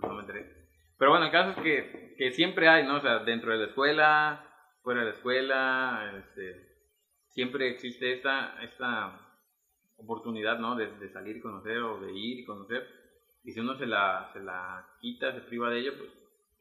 [0.01, 0.67] No, me enteré.
[0.97, 2.97] Pero bueno, el caso es que, que siempre hay, ¿no?
[2.97, 4.43] O sea, dentro de la escuela,
[4.81, 6.67] fuera de la escuela, este,
[7.27, 9.19] siempre existe esta, esta
[9.97, 10.75] oportunidad, ¿no?
[10.75, 12.87] De, salir y conocer o de ir y conocer.
[13.43, 16.09] Y si uno se la, se la quita, se priva de ello, pues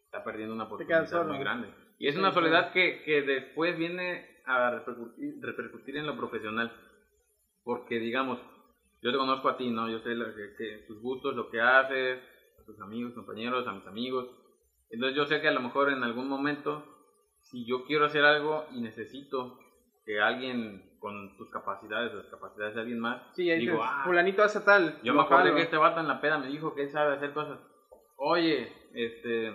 [0.04, 1.68] está perdiendo una oportunidad muy grande.
[1.98, 6.72] Y es una soledad que, que después viene a repercutir, repercutir, en lo profesional.
[7.64, 8.38] Porque, digamos,
[9.06, 9.88] yo te conozco a ti, ¿no?
[9.88, 10.16] Yo sé
[10.58, 12.18] que, tus gustos, lo que haces,
[12.60, 14.26] a tus amigos, compañeros, a mis amigos.
[14.90, 16.84] Entonces yo sé que a lo mejor en algún momento
[17.42, 19.60] si yo quiero hacer algo y necesito
[20.04, 24.60] que alguien con tus capacidades, las capacidades de alguien más, sí, digo, ah, fulanito hace
[24.60, 25.00] tal.
[25.04, 27.32] Yo me acuerdo que este vato en la peda me dijo que él sabe hacer
[27.32, 27.60] cosas.
[28.16, 29.52] Oye, este,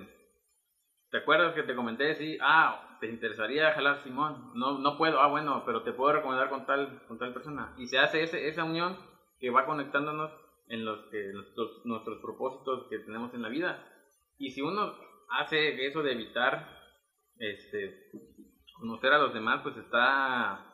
[1.09, 2.15] ¿te acuerdas que te comenté?
[2.15, 4.51] Sí, ah, te interesaría jalar Simón.
[4.53, 7.73] No, no puedo, ah, bueno, pero te puedo recomendar con tal, con tal persona.
[7.77, 9.10] Y se hace ese, esa unión
[9.41, 10.31] que va conectándonos
[10.67, 11.33] en los que
[11.83, 13.83] nuestros, propósitos que tenemos en la vida.
[14.37, 14.93] Y si uno
[15.29, 16.79] hace eso de evitar
[17.37, 18.11] este,
[18.79, 20.65] conocer a los demás pues está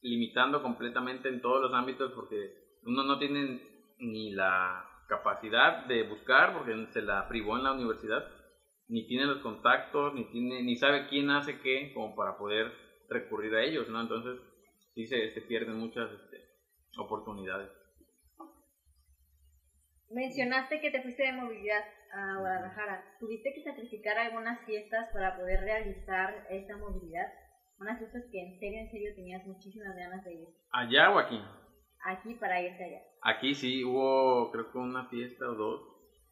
[0.00, 3.60] limitando completamente en todos los ámbitos porque uno no tiene
[3.98, 8.26] ni la capacidad de buscar porque se la privó en la universidad,
[8.88, 12.72] ni tiene los contactos, ni tiene, ni sabe quién hace qué como para poder
[13.08, 14.00] recurrir a ellos, ¿no?
[14.00, 14.40] Entonces
[14.94, 16.44] sí se, se pierden muchas este,
[16.96, 17.70] oportunidades.
[20.10, 23.04] Mencionaste que te fuiste de movilidad a Guadalajara.
[23.20, 27.26] ¿Tuviste que sacrificar algunas fiestas para poder realizar esta movilidad?
[27.78, 30.48] Unas fiestas que en serio, en serio tenías muchísimas ganas de ir.
[30.72, 31.40] ¿Allá o aquí?
[32.04, 33.02] Aquí para irte allá.
[33.22, 35.80] Aquí sí hubo, creo que una fiesta o dos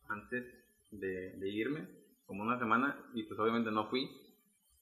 [0.09, 0.45] antes
[0.93, 1.87] de, de irme,
[2.25, 4.09] como una semana, y pues obviamente no fui,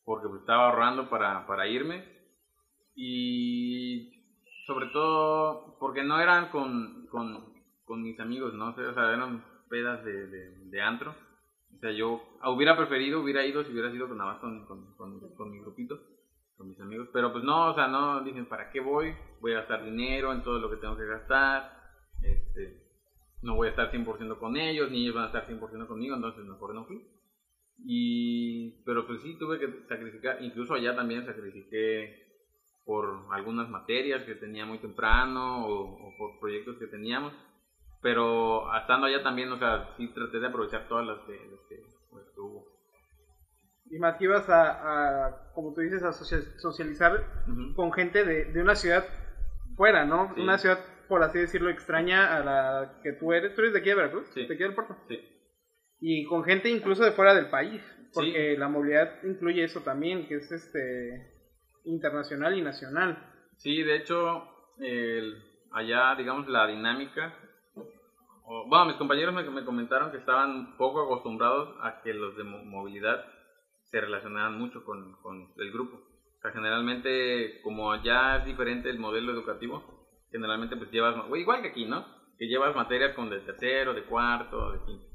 [0.04, 2.04] porque pues estaba ahorrando para, para irme.
[2.94, 4.12] Y
[4.66, 7.53] sobre todo porque no eran con, con
[7.84, 8.70] con mis amigos, ¿no?
[8.70, 11.14] O sea, eran pedas de, de, antro.
[11.76, 15.34] O sea, yo hubiera preferido, hubiera ido si hubiera sido con, nada más con, con,
[15.34, 16.00] con, mi grupito,
[16.56, 17.08] con mis amigos.
[17.12, 19.14] Pero pues no, o sea, no, dicen, ¿para qué voy?
[19.40, 21.72] Voy a gastar dinero en todo lo que tengo que gastar.
[22.22, 22.82] Este,
[23.42, 26.44] no voy a estar 100% con ellos, ni ellos van a estar 100% conmigo, entonces
[26.44, 27.02] mejor no fui.
[27.84, 32.22] Y, pero pues sí, tuve que sacrificar, incluso allá también sacrifiqué
[32.86, 37.32] por algunas materias que tenía muy temprano o por proyectos que teníamos
[38.04, 41.40] pero estando allá también, o sea, sí traté de aprovechar todas las que,
[42.10, 42.66] pues, hubo.
[43.90, 47.24] Y más que ibas a, como tú dices, a socializar
[47.74, 49.06] con gente de, de, una ciudad
[49.74, 50.34] fuera, ¿no?
[50.36, 53.54] Una ciudad, por así decirlo, extraña a la que tú eres.
[53.54, 54.28] ¿Tú eres de aquí de Veracruz?
[54.34, 54.46] Sí.
[54.46, 54.98] ¿De aquí del puerto?
[55.08, 55.18] Sí.
[56.00, 57.80] Y con gente incluso de fuera del país,
[58.12, 61.32] porque la movilidad incluye eso también, que es este
[61.86, 63.32] internacional y nacional.
[63.56, 64.44] Sí, de hecho,
[65.72, 67.34] allá, digamos, la dinámica
[68.44, 73.24] bueno, mis compañeros me, comentaron que estaban poco acostumbrados a que los de movilidad
[73.90, 75.96] se relacionaran mucho con, con el grupo.
[75.96, 79.82] O sea, generalmente, como ya es diferente el modelo educativo,
[80.30, 82.04] generalmente pues llevas, igual que aquí, ¿no?
[82.38, 85.06] Que llevas materias con de tercero, de cuarto, de quinto.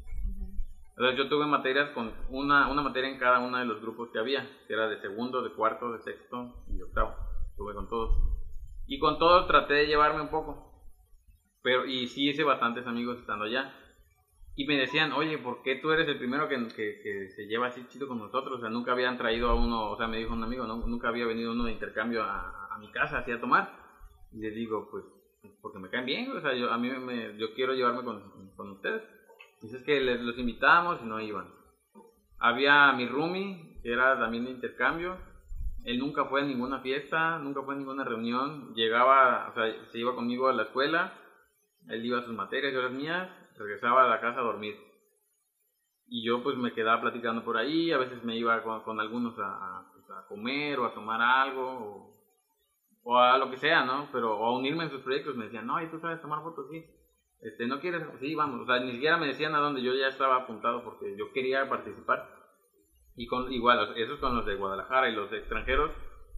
[1.00, 4.20] Entonces yo tuve materias con una, una materia en cada uno de los grupos que
[4.20, 7.16] había, que era de segundo, de cuarto, de sexto y de octavo.
[7.56, 8.18] Tuve con todos.
[8.86, 10.69] Y con todos traté de llevarme un poco.
[11.62, 13.74] Pero, y sí hice bastantes amigos estando allá.
[14.56, 17.86] Y me decían, oye, ¿por qué tú eres el primero que, que, se lleva así
[17.88, 18.58] chido con nosotros?
[18.58, 21.26] O sea, nunca habían traído a uno, o sea, me dijo un amigo, nunca había
[21.26, 23.74] venido uno de intercambio a, a mi casa así a tomar.
[24.34, 25.06] Y le digo, pues,
[25.62, 28.72] porque me caen bien, o sea, yo, a mí me, yo quiero llevarme con, con
[28.72, 29.04] ustedes.
[29.62, 31.48] Dices que les, los invitamos y no iban.
[32.38, 35.18] Había mi roomie, que era también de intercambio.
[35.84, 38.74] Él nunca fue a ninguna fiesta, nunca fue a ninguna reunión.
[38.74, 41.14] Llegaba, o sea, se iba conmigo a la escuela.
[41.90, 43.30] Él iba a sus materias, yo a las mías.
[43.58, 44.78] Regresaba a la casa a dormir.
[46.08, 47.92] Y yo pues me quedaba platicando por ahí.
[47.92, 52.16] A veces me iba con, algunos pues, a, comer o a tomar algo.
[53.04, 54.08] O, a lo que sea, ¿no?
[54.12, 55.36] Pero o a unirme en sus proyectos.
[55.36, 56.68] Me decían, no, ¿y tú sabes tomar fotos?
[56.72, 56.86] Sí.
[57.42, 58.04] Este, ¿no quieres?
[58.20, 58.62] Sí, vamos.
[58.62, 61.68] O sea, ni siquiera me decían a dónde yo ya estaba apuntado porque yo quería
[61.70, 62.30] participar.
[63.16, 65.92] Y con, igual, esos con los de Guadalajara y los de extranjeros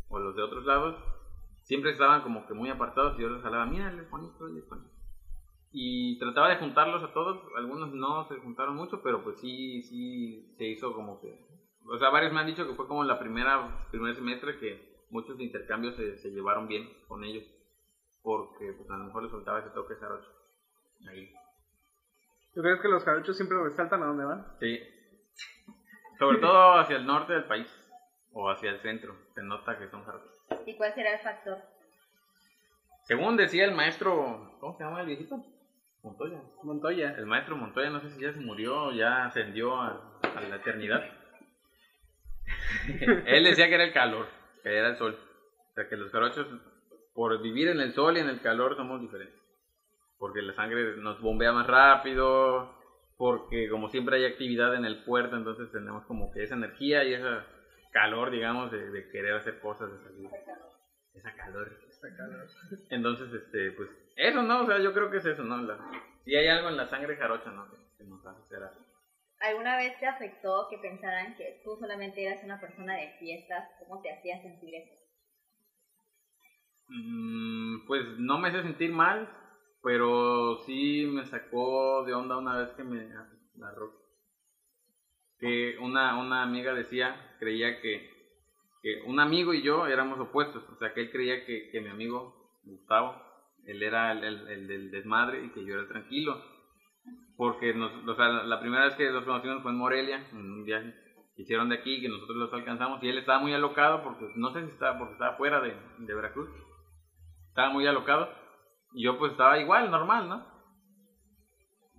[0.09, 0.95] o los de otros lados,
[1.61, 5.00] siempre estaban como que muy apartados y yo les hablaba, mira, les bonito, les bonito.
[5.71, 10.53] Y trataba de juntarlos a todos, algunos no se juntaron mucho, pero pues sí, sí
[10.57, 11.33] se hizo como que...
[11.89, 15.37] O sea, varios me han dicho que fue como la primera, primer semestre que muchos
[15.37, 17.45] de intercambios se, se llevaron bien con ellos,
[18.21, 20.29] porque pues a lo mejor les faltaba ese toque jarocho.
[21.09, 21.33] Ahí.
[22.53, 24.45] ¿Tú crees que los jarochos siempre resaltan a dónde van?
[24.59, 24.79] Sí.
[26.19, 27.67] Sobre todo hacia el norte del país
[28.33, 29.15] o hacia el centro.
[29.33, 30.45] Se nota que son jarochos.
[30.65, 31.57] ¿Y cuál será el factor?
[33.03, 35.43] Según decía el maestro, ¿cómo se llama el viejito?
[36.03, 36.41] Montoya.
[36.63, 37.11] Montoya.
[37.17, 41.03] El maestro Montoya, no sé si ya se murió o ya ascendió a, la eternidad.
[43.25, 44.27] Él decía que era el calor,
[44.63, 45.17] que era el sol.
[45.71, 46.47] O sea, que los jarochos,
[47.13, 49.39] por vivir en el sol y en el calor, somos diferentes.
[50.17, 52.75] Porque la sangre nos bombea más rápido,
[53.17, 57.13] porque como siempre hay actividad en el puerto, entonces tenemos como que esa energía y
[57.13, 57.27] ese
[57.91, 60.29] calor, digamos, de, de querer hacer cosas, de salir.
[61.13, 61.77] Esa calor.
[61.89, 62.47] Esa calor.
[62.89, 64.61] Entonces, este, pues, eso, ¿no?
[64.61, 65.61] O sea, yo creo que es eso, ¿no?
[65.61, 65.77] La,
[66.23, 67.69] si hay algo en la sangre jarocha, ¿no?
[67.69, 68.85] Que, que nos hace algo.
[69.39, 73.67] ¿Alguna vez te afectó que pensaran que tú solamente eras una persona de fiestas?
[73.79, 74.93] ¿Cómo te hacía sentir eso?
[76.89, 79.27] Mm, pues no me hace sentir mal,
[79.81, 83.09] pero sí me sacó de onda una vez que me
[83.57, 83.91] agarró.
[85.39, 88.10] Que una, una amiga decía, creía que,
[88.81, 91.89] que un amigo y yo éramos opuestos, o sea que él creía que, que mi
[91.89, 93.21] amigo Gustavo,
[93.65, 96.41] él era el, el, el del desmadre y que yo era tranquilo
[97.41, 100.63] porque nos, o sea, la primera vez que los conocimos fue en Morelia, en un
[100.63, 100.93] viaje
[101.35, 104.53] que hicieron de aquí, que nosotros los alcanzamos, y él estaba muy alocado, porque no
[104.53, 106.49] sé si estaba, porque estaba fuera de, de Veracruz,
[107.47, 108.29] estaba muy alocado,
[108.93, 110.45] y yo pues estaba igual, normal, ¿no?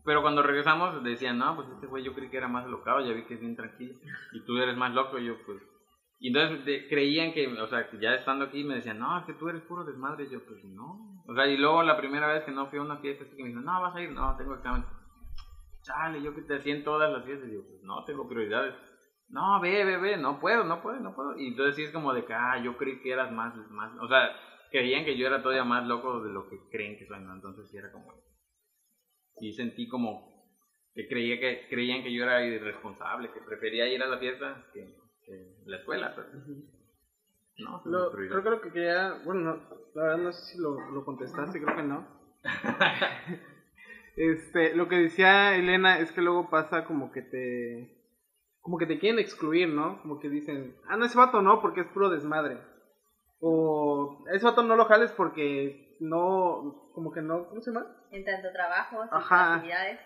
[0.05, 3.13] Pero cuando regresamos decían, no, pues este güey yo creí que era más alocado, ya
[3.13, 3.95] vi que es bien tranquilo,
[4.33, 5.59] y tú eres más loco, y yo pues...
[6.23, 9.49] Y entonces creían que, o sea, ya estando aquí me decían, no, es que tú
[9.49, 11.21] eres puro desmadre, y yo pues no.
[11.27, 13.43] O sea, y luego la primera vez que no fui a una fiesta, así que
[13.43, 14.85] me dijeron, no, vas a ir, no, tengo examen
[15.83, 18.75] chale, yo que te hacía en todas las fiestas, digo, pues no, tengo prioridades.
[19.29, 21.37] No, ve, ve, ve, no puedo, no puedo, no puedo.
[21.39, 24.09] Y entonces sí es como de que, ah, yo creí que eras más, más, o
[24.09, 24.31] sea,
[24.71, 27.35] creían que yo era todavía más loco de lo que creen que soy, ¿no?
[27.35, 28.13] Entonces sí era como,
[29.39, 30.31] sí sentí como
[30.95, 34.95] que creía que, creían que yo era irresponsable, que prefería ir a la fiesta que,
[35.67, 36.29] la escuela, pero...
[37.59, 39.63] No, lo, creo que lo que quería, bueno, no,
[39.95, 42.07] la verdad no sé si lo, lo contestaste, creo que no.
[44.15, 47.99] Este, lo que decía Elena es que luego pasa como que te
[48.61, 50.03] como que te quieren excluir, ¿no?
[50.03, 52.61] Como que dicen, "Ah, no ese vato no, porque es puro desmadre."
[53.41, 57.87] O ese vato no lo jales porque no como que no, ¿cómo se llama?
[58.11, 59.55] En tanto trabajo, Ajá.
[59.55, 60.01] actividades.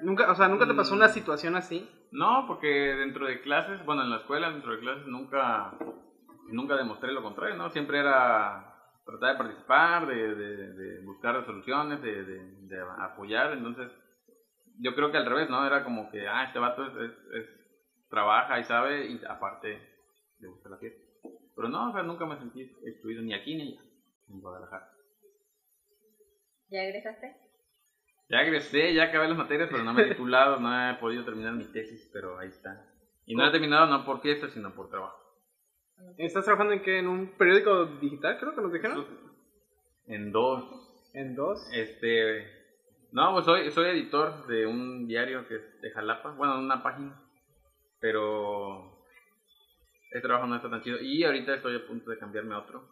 [0.00, 1.88] Nunca, o sea, nunca te pasó una situación así.
[2.10, 5.76] No, porque dentro de clases, bueno, en la escuela, dentro de clases nunca,
[6.48, 7.70] nunca demostré lo contrario, ¿no?
[7.70, 8.66] Siempre era
[9.04, 13.90] tratar de participar, de, de, de buscar soluciones, de, de, de, apoyar, entonces
[14.78, 15.66] yo creo que al revés, ¿no?
[15.66, 17.60] Era como que, ah, este vato es, es, es
[18.08, 19.80] trabaja y sabe y aparte
[20.38, 21.00] le gusta la fiesta.
[21.54, 23.82] Pero no, o sea, nunca me sentí excluido ni aquí ni allá,
[24.28, 24.90] en Guadalajara.
[26.70, 27.49] ¿Ya egresaste?
[28.30, 31.52] Ya egresé, ya acabé las materias, pero no me he titulado, no he podido terminar
[31.52, 32.86] mi tesis, pero ahí está.
[33.26, 35.18] Y no he terminado no por fiesta, sino por trabajo.
[36.16, 37.00] ¿Estás trabajando en qué?
[37.00, 39.04] ¿En un periódico digital, creo que nos dijeron?
[40.06, 41.10] En dos.
[41.12, 41.58] ¿En dos?
[41.72, 42.46] Este.
[43.10, 47.20] No, pues soy, soy editor de un diario que es de Jalapa, bueno, una página.
[47.98, 49.04] Pero.
[50.12, 50.98] El trabajo no está tan chido.
[51.00, 52.88] Y ahorita estoy a punto de cambiarme a otro.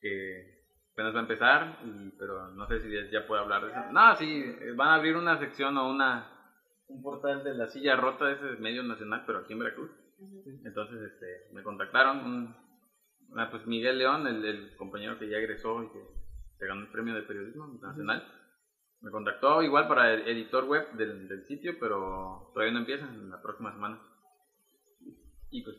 [0.00, 0.55] Que
[0.96, 3.92] apenas va a empezar, y, pero no sé si ya, ya puedo hablar de eso.
[3.92, 4.42] No, sí,
[4.74, 6.32] van a abrir una sección o una
[6.88, 9.90] un portal de la silla rota, ese es medio nacional, pero aquí en Veracruz.
[10.64, 12.56] Entonces este, me contactaron, un,
[13.36, 16.00] ah, pues Miguel León, el, el, compañero que ya egresó y que
[16.58, 18.26] se ganó el premio de periodismo internacional,
[19.02, 23.28] me contactó igual para el editor web del, del, sitio, pero todavía no empieza, en
[23.28, 24.00] la próxima semana.
[25.50, 25.76] Y pues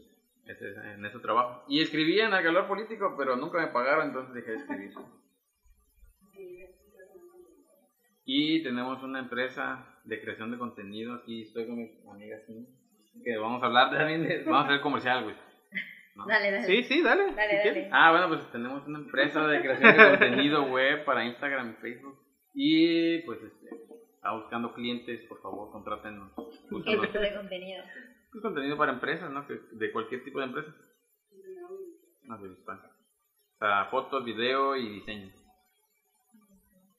[0.50, 1.64] ese, en eso trabajo.
[1.68, 4.92] Y escribí en el calor político, pero nunca me pagaron, entonces dejé de escribir.
[8.26, 11.16] Y tenemos una empresa de creación de contenido.
[11.16, 12.68] Aquí estoy con mi amiga Cindy,
[13.24, 15.36] que vamos a hablar también de, vamos a hacer comercial, güey.
[16.16, 16.26] ¿no?
[16.26, 16.66] Dale, dale.
[16.66, 17.32] Sí, sí, dale.
[17.34, 17.62] Dale, si dale.
[17.62, 17.90] quieres.
[17.94, 22.20] Ah, bueno, pues tenemos una empresa de creación de contenido web para Instagram y Facebook.
[22.54, 23.68] Y pues este,
[24.16, 26.32] está buscando clientes, por favor, contrátenos.
[26.36, 27.08] ¿Qué Búscanos.
[27.08, 27.84] tipo de contenido?
[28.36, 29.48] Es contenido para empresas, ¿no?
[29.48, 30.74] Que- de cualquier tipo de empresa.
[32.24, 32.46] No sé.
[32.46, 35.32] O sea, fotos, video y diseño.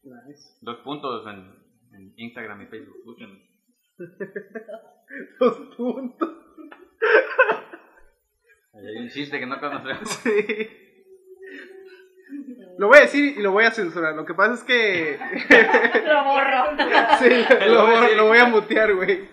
[0.03, 0.59] Nice.
[0.63, 1.55] Dos puntos en,
[1.95, 3.17] en Instagram y Facebook.
[5.39, 6.29] Dos puntos.
[8.75, 10.09] Hay un chiste que no conocemos.
[10.23, 10.85] Sí.
[12.79, 14.15] Lo voy a decir y lo voy a censurar.
[14.15, 15.19] Lo que pasa es que.
[16.07, 16.77] Lo borro.
[17.19, 17.29] sí,
[17.67, 19.29] Lo lo, voy a lo voy a mutear, güey.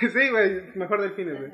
[0.12, 1.52] sí, güey, mejor delfines, güey.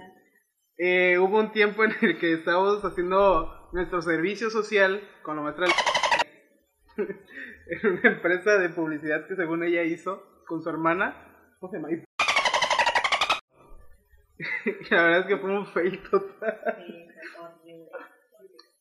[0.78, 5.66] Eh, hubo un tiempo en el que estábamos haciendo nuestro servicio social con la maestra
[6.96, 11.54] en una empresa de publicidad que según ella hizo con su hermana.
[11.60, 11.92] ¿Cómo se llama?
[11.92, 12.02] Y
[14.90, 17.10] la verdad es que fue un fail total.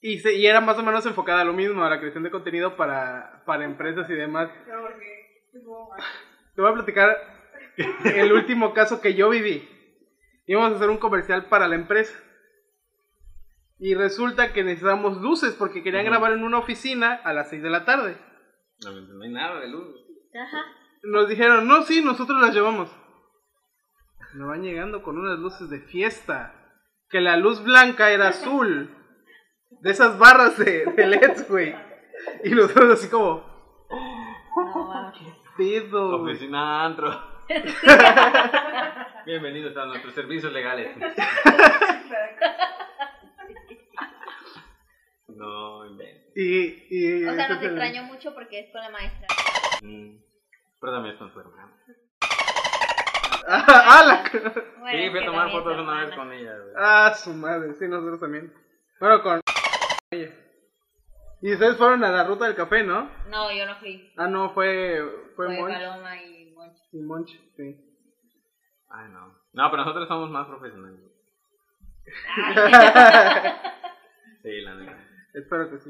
[0.01, 2.31] Y, se- y era más o menos enfocada a lo mismo, a la creación de
[2.31, 4.49] contenido para, para empresas y demás.
[6.55, 7.15] Te voy a platicar
[8.05, 9.67] el último caso que yo viví.
[10.45, 12.13] Íbamos a hacer un comercial para la empresa.
[13.79, 17.69] Y resulta que necesitábamos luces porque querían grabar en una oficina a las 6 de
[17.69, 18.17] la tarde.
[18.83, 19.95] No, no hay nada de luz.
[20.33, 20.63] Ajá.
[21.03, 22.89] Nos dijeron, no, sí, nosotros las llevamos.
[24.35, 26.53] Me van llegando con unas luces de fiesta.
[27.09, 28.89] Que la luz blanca era azul.
[29.81, 31.75] De esas barras de, de LEDs, güey.
[32.45, 33.43] Y nosotros así como,
[34.55, 35.19] No, mames.
[35.57, 36.21] pedo.
[36.23, 37.32] Oficina Antro.
[39.25, 40.95] Bienvenidos a nuestros servicios legales.
[45.27, 46.31] No inventes.
[46.35, 49.27] Y, y O sea, nos extrañó mucho porque es con la maestra.
[49.81, 50.17] Mm,
[50.79, 51.73] Pero también es con su hermana.
[53.47, 54.23] Ah, la-
[54.79, 56.73] Bueno, Sí, fui a tomar fotos su una vez con ella, güey.
[56.77, 58.53] ah, su madre, sí, nosotros también.
[58.99, 59.41] Bueno, con
[60.11, 60.29] ella.
[61.41, 63.09] Y ustedes fueron a la ruta del café, ¿no?
[63.27, 64.13] No, yo no fui.
[64.15, 65.01] Ah, no, fue,
[65.35, 65.73] fue, Fue.
[65.73, 66.32] Paloma y
[66.93, 67.75] Y Monch, sí.
[68.89, 69.35] Ay, no.
[69.53, 70.99] No, pero nosotros somos más profesionales.
[74.43, 75.07] Sí, la neta.
[75.33, 75.89] Espero que sí.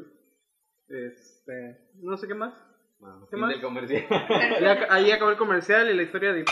[0.88, 2.54] Este, no sé qué más.
[3.00, 3.50] Bueno, ¿Qué más?
[3.50, 4.06] del comercial.
[4.92, 6.46] Ahí acabó el comercial y la historia de...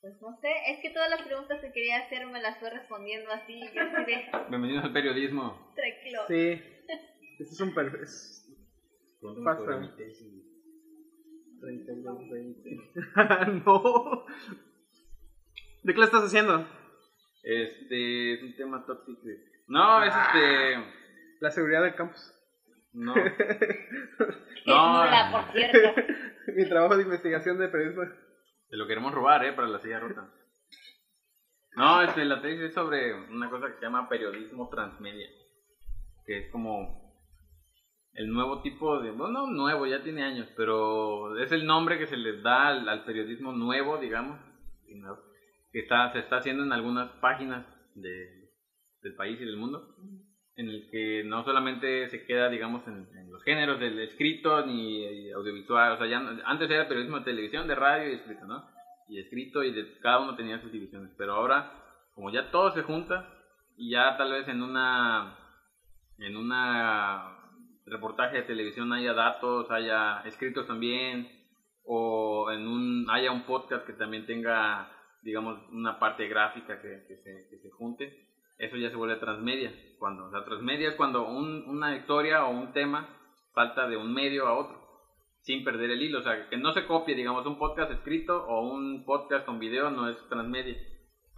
[0.00, 3.30] Pues no sé, es que todas las preguntas que quería hacer me las fue respondiendo
[3.30, 3.52] así.
[3.60, 5.72] y Yo así de Bienvenidos al periodismo.
[5.76, 6.22] tranquilo.
[6.26, 6.60] Sí.
[7.38, 8.06] Este es un perfecto.
[11.60, 12.18] Cuéntame Pasa.
[12.18, 12.80] sobre mi tesis.
[13.14, 13.62] 32, 20.
[13.64, 14.24] no.
[15.82, 16.66] ¿De qué le estás haciendo?
[17.42, 19.20] Este es un tema tóxico.
[19.68, 20.84] No, es este.
[21.40, 22.34] La seguridad del campus.
[22.92, 23.14] No.
[24.60, 25.04] Es No.
[25.04, 26.02] nula, por cierto.
[26.54, 28.02] Mi trabajo de investigación de periodismo.
[28.68, 29.52] Se lo queremos robar, ¿eh?
[29.54, 30.28] Para la silla rota.
[31.76, 35.28] No, este, la tesis es sobre una cosa que se llama periodismo transmedia.
[36.26, 37.09] Que es como
[38.20, 39.10] el nuevo tipo de.
[39.10, 42.88] Bueno, no nuevo, ya tiene años, pero es el nombre que se les da al,
[42.88, 44.38] al periodismo nuevo, digamos.
[45.72, 48.50] Que está, se está haciendo en algunas páginas de,
[49.02, 49.94] del país y del mundo.
[50.56, 55.30] En el que no solamente se queda, digamos, en, en los géneros del escrito ni
[55.30, 55.92] audiovisual.
[55.92, 58.68] O sea, ya no- antes era periodismo de televisión, de radio y escrito, ¿no?
[59.08, 61.10] Y escrito y de, cada uno tenía sus divisiones.
[61.16, 61.72] Pero ahora,
[62.14, 63.32] como ya todo se junta
[63.76, 65.38] y ya tal vez en una
[66.18, 67.39] en una
[67.86, 71.28] reportaje de televisión haya datos, haya escritos también,
[71.84, 74.90] o en un haya un podcast que también tenga,
[75.22, 79.72] digamos, una parte gráfica que, que se, que se junte, eso ya se vuelve transmedia.
[79.98, 83.08] Cuando, o sea, transmedia es cuando un- una historia o un tema
[83.54, 84.78] salta de un medio a otro,
[85.40, 88.60] sin perder el hilo, o sea, que no se copie, digamos, un podcast escrito o
[88.68, 90.76] un podcast con video no es transmedia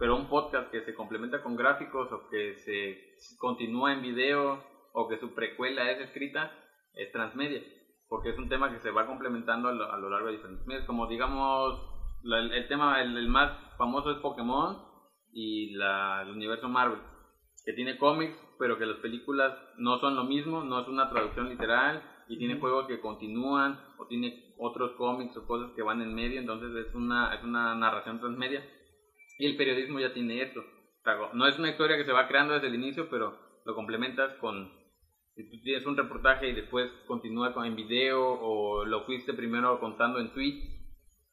[0.03, 4.61] pero un podcast que se complementa con gráficos o que se continúa en video
[4.93, 6.51] o que su precuela es escrita
[6.93, 7.61] es transmedia,
[8.07, 10.65] porque es un tema que se va complementando a lo, a lo largo de diferentes
[10.67, 11.75] medios, como digamos
[12.23, 14.77] la- el, tema el, el más famoso es Pokémon
[15.33, 17.01] y la, el universo Marvel,
[17.65, 21.49] que tiene cómics, pero que las películas no son lo mismo, no es una traducción
[21.49, 26.13] literal y tiene juegos que continúan o tiene otros cómics o cosas que van en
[26.13, 28.63] medio, entonces es una es una narración transmedia.
[29.39, 30.59] Y el periodismo ya tiene esto.
[30.59, 33.33] O sea, No es una historia que se va creando desde el inicio, pero
[33.65, 34.69] lo complementas con...
[35.35, 39.79] Si tú tienes un reportaje y después continúa con, en video o lo fuiste primero
[39.79, 40.61] contando en tweet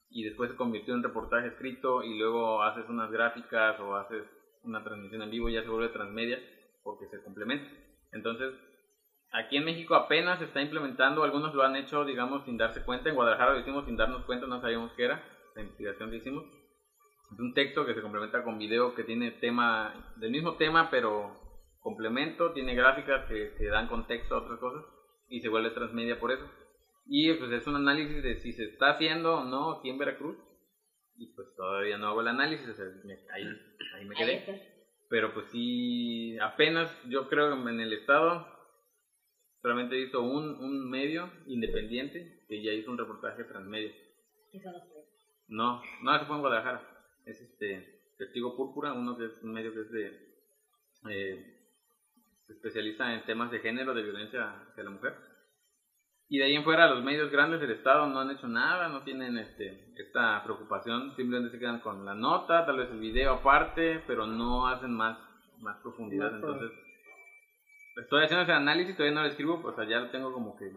[0.08, 4.24] y después se convirtió en reportaje escrito y luego haces unas gráficas o haces
[4.62, 6.38] una transmisión en vivo ya se vuelve transmedia
[6.82, 7.70] porque se complementa.
[8.12, 8.54] Entonces,
[9.32, 13.08] aquí en México apenas se está implementando, algunos lo han hecho, digamos, sin darse cuenta,
[13.08, 15.22] en Guadalajara lo hicimos sin darnos cuenta, no sabíamos qué era,
[15.54, 16.44] la investigación que hicimos.
[17.32, 21.39] Es un texto que se complementa con video que tiene tema, del mismo tema, pero
[21.80, 24.84] complemento, tiene gráficas que, que dan contexto a otras cosas
[25.28, 26.44] y se vuelve transmedia por eso.
[27.06, 30.36] Y pues es un análisis de si se está haciendo o no aquí en Veracruz.
[31.16, 33.44] Y pues todavía no hago el análisis, o sea, me- ahí,
[33.94, 34.76] ahí me quedé.
[35.08, 38.46] Pero pues sí, apenas yo creo en el estado
[39.60, 43.92] solamente he visto un, un medio independiente que ya hizo un reportaje transmedia.
[44.52, 45.04] Y son los tres.
[45.48, 46.80] No, no, ese fue en Guadalajara.
[47.26, 50.34] Es este Testigo Púrpura, uno que es un medio que es de...
[51.10, 51.59] eh,
[52.50, 55.14] se especializa en temas de género, de violencia hacia la mujer.
[56.28, 59.02] Y de ahí en fuera los medios grandes del Estado no han hecho nada, no
[59.04, 64.00] tienen este, esta preocupación, simplemente se quedan con la nota, tal vez el video aparte,
[64.06, 65.16] pero no hacen más,
[65.60, 66.30] más profundidad.
[66.30, 66.72] Pro- Entonces,
[68.02, 70.72] estoy haciendo ese análisis, todavía no lo escribo, o sea, ya lo tengo como que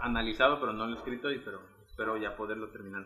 [0.00, 3.04] analizado, pero no lo he escrito, y pero espero ya poderlo terminar.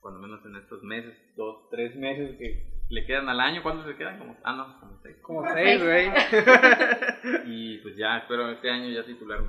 [0.00, 3.96] Cuando menos en estos meses, dos, tres meses que le quedan al año, ¿cuántos se
[3.96, 4.18] quedan?
[4.18, 5.16] Como, ah, no, como seis.
[5.22, 6.10] Como seis, güey.
[7.46, 9.48] Y pues ya espero este año ya titularme.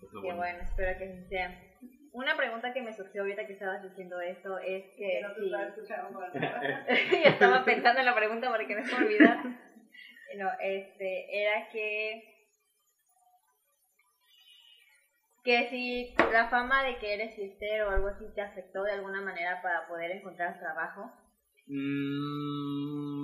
[0.00, 1.60] Qué bueno, espero que así sea.
[2.12, 6.84] Una pregunta que me surgió ahorita que estabas diciendo esto es que no acá.
[7.10, 9.42] Yo estaba pensando en la pregunta para que no se me olvidara.
[10.34, 12.24] No, este, era que
[15.44, 19.20] que si la fama de que eres fiestero o algo así te afectó de alguna
[19.20, 21.12] manera para poder encontrar trabajo.
[21.66, 23.22] Mm,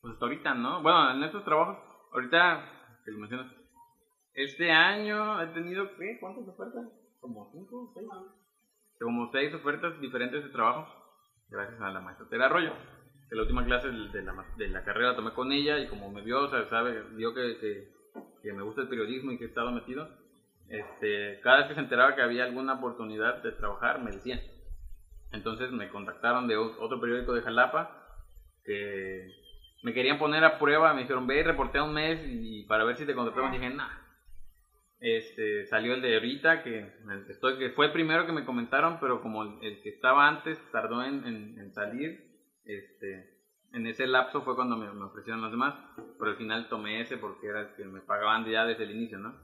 [0.00, 0.82] pues hasta ahorita, ¿no?
[0.82, 1.78] Bueno, en estos trabajos,
[2.12, 3.52] ahorita que lo mencionas,
[4.34, 5.88] este año he tenido.
[6.20, 6.86] ¿Cuántas ofertas?
[7.20, 8.08] Como cinco, seis.
[8.98, 10.86] Como seis ofertas diferentes de trabajo,
[11.48, 12.72] gracias a la maestra Tera Arroyo.
[13.28, 16.22] Que la última clase de la, de la carrera tomé con ella y como me
[16.22, 17.88] vio, o sea, sabe, vio que
[18.42, 20.08] me gusta el periodismo y que he estado metido,
[20.68, 24.40] este, cada vez que se enteraba que había alguna oportunidad de trabajar, me decía.
[25.32, 27.96] Entonces me contactaron de otro periódico de Jalapa
[28.64, 29.28] que
[29.82, 32.96] me querían poner a prueba, me dijeron, ve y reportea un mes y para ver
[32.96, 33.52] si te contratamos.
[33.52, 33.88] Dije, nah.
[35.00, 36.92] Este, salió el de ahorita, que,
[37.30, 40.58] estoy, que fue el primero que me comentaron, pero como el, el que estaba antes
[40.72, 42.22] tardó en, en- en salir,
[42.64, 43.30] este,
[43.72, 45.74] en ese lapso fue cuando me, me ofrecieron los demás,
[46.18, 49.18] pero al final tomé ese porque era el que me pagaban ya desde el inicio,
[49.18, 49.34] ¿no?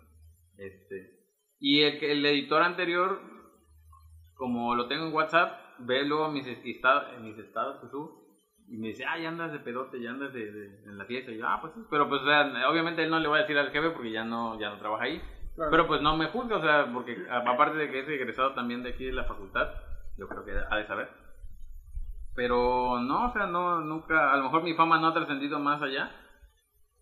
[0.58, 1.10] Este,
[1.58, 3.18] y el, que- el editor anterior,
[4.34, 8.24] como lo tengo en WhatsApp, ve luego mis estados, mis estados que subo,
[8.68, 11.30] y me dice, ah, ya andas de pedote, ya andas de, de- en la fiesta.
[11.30, 11.80] Y yo, ah, pues sí.
[11.90, 14.24] Pero pues, o sea, obviamente él no le va a decir al jefe porque ya
[14.24, 15.20] no, ya no trabaja ahí.
[15.54, 15.70] Claro.
[15.70, 18.82] Pero pues no me juzga, o sea, porque a- aparte de que es egresado también
[18.82, 19.68] de aquí de la facultad,
[20.18, 21.08] yo creo que ha de saber.
[22.34, 25.80] Pero no, o sea, no, nunca, a lo mejor mi fama no ha trascendido más
[25.80, 26.10] allá,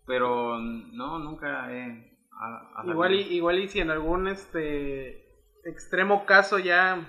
[0.05, 2.15] pero no, nunca he...
[2.31, 5.25] ha Igual y, igual y si en algún este
[5.65, 7.05] extremo caso ya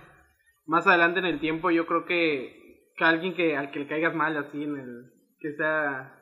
[0.66, 4.14] más adelante en el tiempo yo creo que, que alguien que al que le caigas
[4.14, 6.12] mal así en el que sea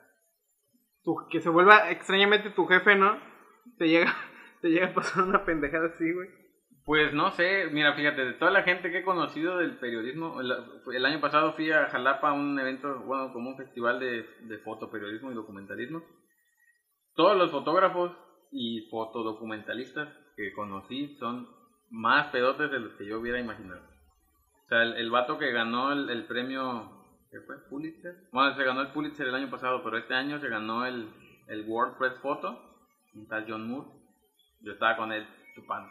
[1.02, 3.18] tu- que se vuelva extrañamente tu jefe, ¿no?
[3.78, 4.14] Te llega
[4.60, 6.28] te llega a pasar una pendejada así, güey.
[6.84, 11.06] Pues no sé, mira, fíjate, de toda la gente que he conocido del periodismo, el,
[11.06, 15.32] año pasado fui a Jalapa a un evento, bueno, como un festival de, de fotoperiodismo
[15.32, 16.02] y documentalismo.
[17.14, 18.12] Todos los fotógrafos
[18.52, 21.48] y fotodocumentalistas que conocí son
[21.88, 23.93] más pedotes de los que yo hubiera imaginado.
[24.64, 26.90] O sea, el, el vato que ganó el, el premio,
[27.30, 27.56] ¿qué fue?
[27.68, 28.14] Pulitzer.
[28.32, 31.08] Bueno, se ganó el Pulitzer el año pasado, pero este año se ganó el,
[31.48, 32.58] el World Press Photo,
[33.14, 33.88] un tal John Moore.
[34.62, 35.88] Yo estaba con él chupando.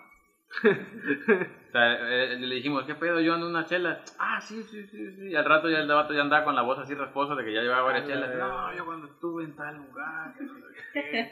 [1.74, 3.20] O sea, eh, le dijimos, ¿qué pedo?
[3.20, 4.00] Yo ando una chela.
[4.20, 5.30] Ah, sí, sí, sí, sí.
[5.32, 7.52] Y al rato ya el vato ya andaba con la voz así rasposa de que
[7.52, 8.30] ya llevaba varias Ah, chelas.
[8.30, 10.36] la No, yo cuando estuve en tal lugar.
[10.38, 10.62] que no sé
[10.94, 11.32] qué".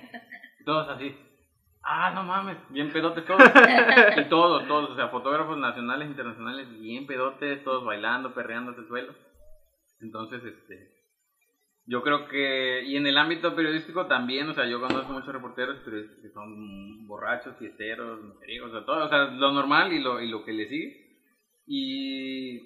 [0.59, 1.15] Y Todos así.
[1.83, 3.41] Ah, no mames, bien pedotes todos.
[4.17, 9.15] y todos, todos, o sea, fotógrafos nacionales, internacionales, bien pedotes, todos bailando, perreando el suelo.
[9.99, 10.91] Entonces, este,
[11.85, 15.79] yo creo que, y en el ámbito periodístico también, o sea, yo conozco muchos reporteros
[15.79, 20.29] que son borrachos, fiesteros, mujeriegos, o sea, todo, o sea, lo normal y lo, y
[20.29, 21.11] lo que le sigue.
[21.65, 22.57] Y,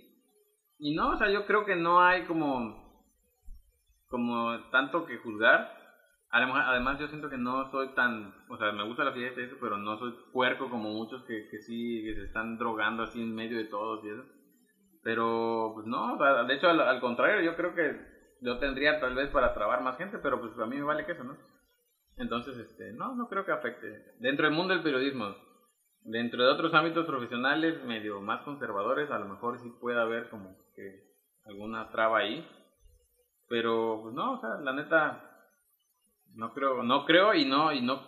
[0.80, 3.04] y no, o sea, yo creo que no hay como,
[4.08, 5.85] como tanto que juzgar.
[6.36, 9.46] Además, además yo siento que no soy tan, o sea, me gusta la fiesta y
[9.46, 13.22] eso, pero no soy puerco como muchos que, que sí, que se están drogando así
[13.22, 14.26] en medio de todos y eso.
[15.02, 17.96] Pero, pues no, o sea, de hecho, al, al contrario, yo creo que
[18.42, 21.14] yo tendría tal vez para trabar más gente, pero pues a mí me vale que
[21.14, 21.38] eso, ¿no?
[22.18, 23.88] Entonces, este, no, no creo que afecte.
[24.20, 25.34] Dentro del mundo del periodismo,
[26.02, 30.54] dentro de otros ámbitos profesionales medio más conservadores, a lo mejor sí puede haber como
[30.76, 31.00] que
[31.46, 32.46] alguna traba ahí.
[33.48, 35.22] Pero, pues no, o sea, la neta,
[36.36, 38.02] no creo, no creo y no, y no,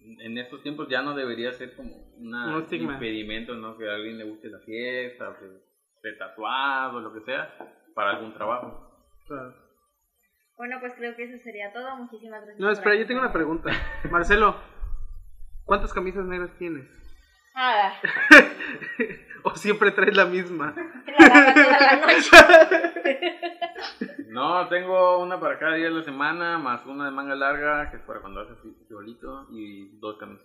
[0.00, 2.94] en estos tiempos ya no debería ser como una Un estigma.
[2.94, 3.76] impedimento, ¿no?
[3.76, 5.46] Que a alguien le guste la fiesta, o que
[5.96, 7.54] esté tatuado, lo que sea,
[7.94, 8.90] para algún trabajo.
[9.26, 9.54] Claro.
[10.56, 11.96] Bueno, pues creo que eso sería todo.
[11.96, 12.60] Muchísimas gracias.
[12.60, 13.70] No, espera, yo tengo una pregunta.
[14.10, 14.56] Marcelo,
[15.64, 16.86] ¿cuántas camisas negras tienes?
[17.54, 17.94] Nada.
[19.44, 20.74] ¿O siempre traes la misma?
[21.18, 23.40] La lava toda la noche.
[24.28, 27.98] No, tengo una para cada día de la semana, más una de manga larga, que
[27.98, 30.44] es para cuando haces así bolito, y dos camisas.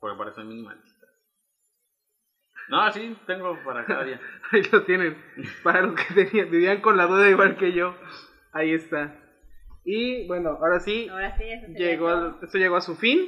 [0.00, 1.06] Porque para eso es minimalista.
[2.68, 4.20] No, sí, tengo para cada día.
[4.50, 5.16] Ahí lo tienen.
[5.62, 7.94] Para los que tenían- vivían con la duda igual que yo.
[8.52, 9.16] Ahí está.
[9.84, 12.38] Y bueno, ahora sí, Ahora sí, eso llegó, todo.
[12.42, 13.20] esto llegó a su fin.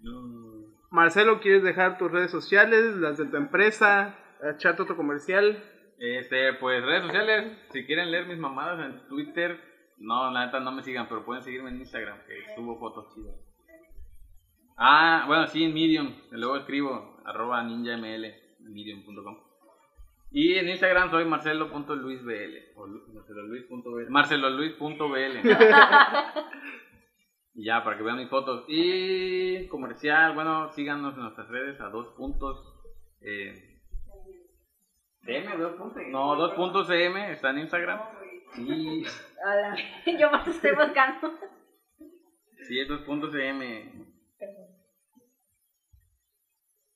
[0.00, 0.51] No.
[0.92, 4.14] Marcelo, ¿quieres dejar tus redes sociales, las de tu empresa,
[4.54, 5.64] echar tu comercial?
[5.98, 9.58] Este, pues redes sociales, si quieren leer mis mamadas en Twitter,
[9.98, 13.34] no, la neta no me sigan, pero pueden seguirme en Instagram, que subo fotos chidas.
[14.76, 18.34] Ah, bueno, sí, en Medium, luego escribo, arroba ninjaml, en
[18.72, 19.38] medium.com.
[20.30, 25.48] Y en Instagram soy marcelo.luisbl, o lu- marceloluis.bl, marceloluis.bl.
[27.54, 28.64] y ya, para que vean mis fotos.
[28.68, 32.74] Y comercial, bueno, síganos en nuestras redes a dos puntos.
[33.20, 33.80] Eh,
[35.24, 36.02] CM, dos puntos.
[36.10, 38.00] No, dos puntos CM, está en Instagram.
[38.54, 39.04] Sí,
[39.44, 39.76] Hola.
[40.18, 41.32] Yo más estoy buscando.
[42.68, 44.12] sí, es dos puntos CM.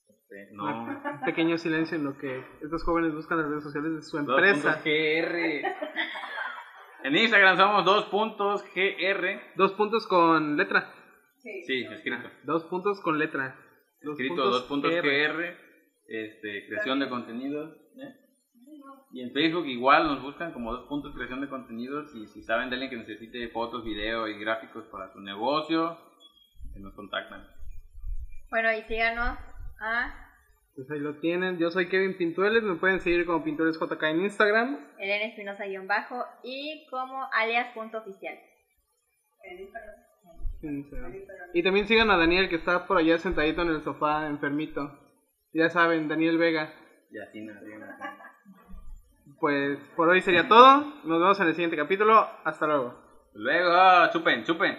[0.08, 0.84] Este, No.
[0.84, 4.28] Un pequeño silencio en lo que estos jóvenes buscan las redes sociales de su Dos
[4.28, 4.74] empresa.
[4.74, 5.62] puntos GR.
[7.06, 9.40] En Instagram somos dos puntos GR.
[9.54, 10.92] Dos puntos con letra.
[11.36, 12.28] Sí, escrito.
[12.42, 13.56] Dos puntos con letra.
[14.02, 15.56] Dos Escrito dos puntos GR.
[16.08, 17.76] Este, creación de contenidos.
[17.96, 18.12] ¿eh?
[19.12, 22.12] Y en Facebook igual nos buscan como dos puntos creación de contenidos.
[22.16, 25.96] Y si saben de alguien que necesite fotos, video y gráficos para su negocio,
[26.74, 27.46] que nos contactan.
[28.50, 29.38] Bueno, y síganos
[29.78, 30.25] a
[30.76, 31.56] Pues ahí lo tienen.
[31.56, 32.62] Yo soy Kevin Pintueles.
[32.62, 34.78] Me pueden seguir como Pintores JK en Instagram.
[34.98, 38.38] Elena Espinosa-bajo y como alias.oficial.
[41.54, 44.98] Y también sigan a Daniel que está por allá sentadito en el sofá, enfermito.
[45.54, 46.74] Ya saben, Daniel Vega.
[47.10, 47.62] Y así nada.
[49.40, 50.80] Pues por hoy sería todo.
[51.04, 52.28] Nos vemos en el siguiente capítulo.
[52.44, 52.94] Hasta luego.
[53.32, 54.76] Luego, chupen, chupen.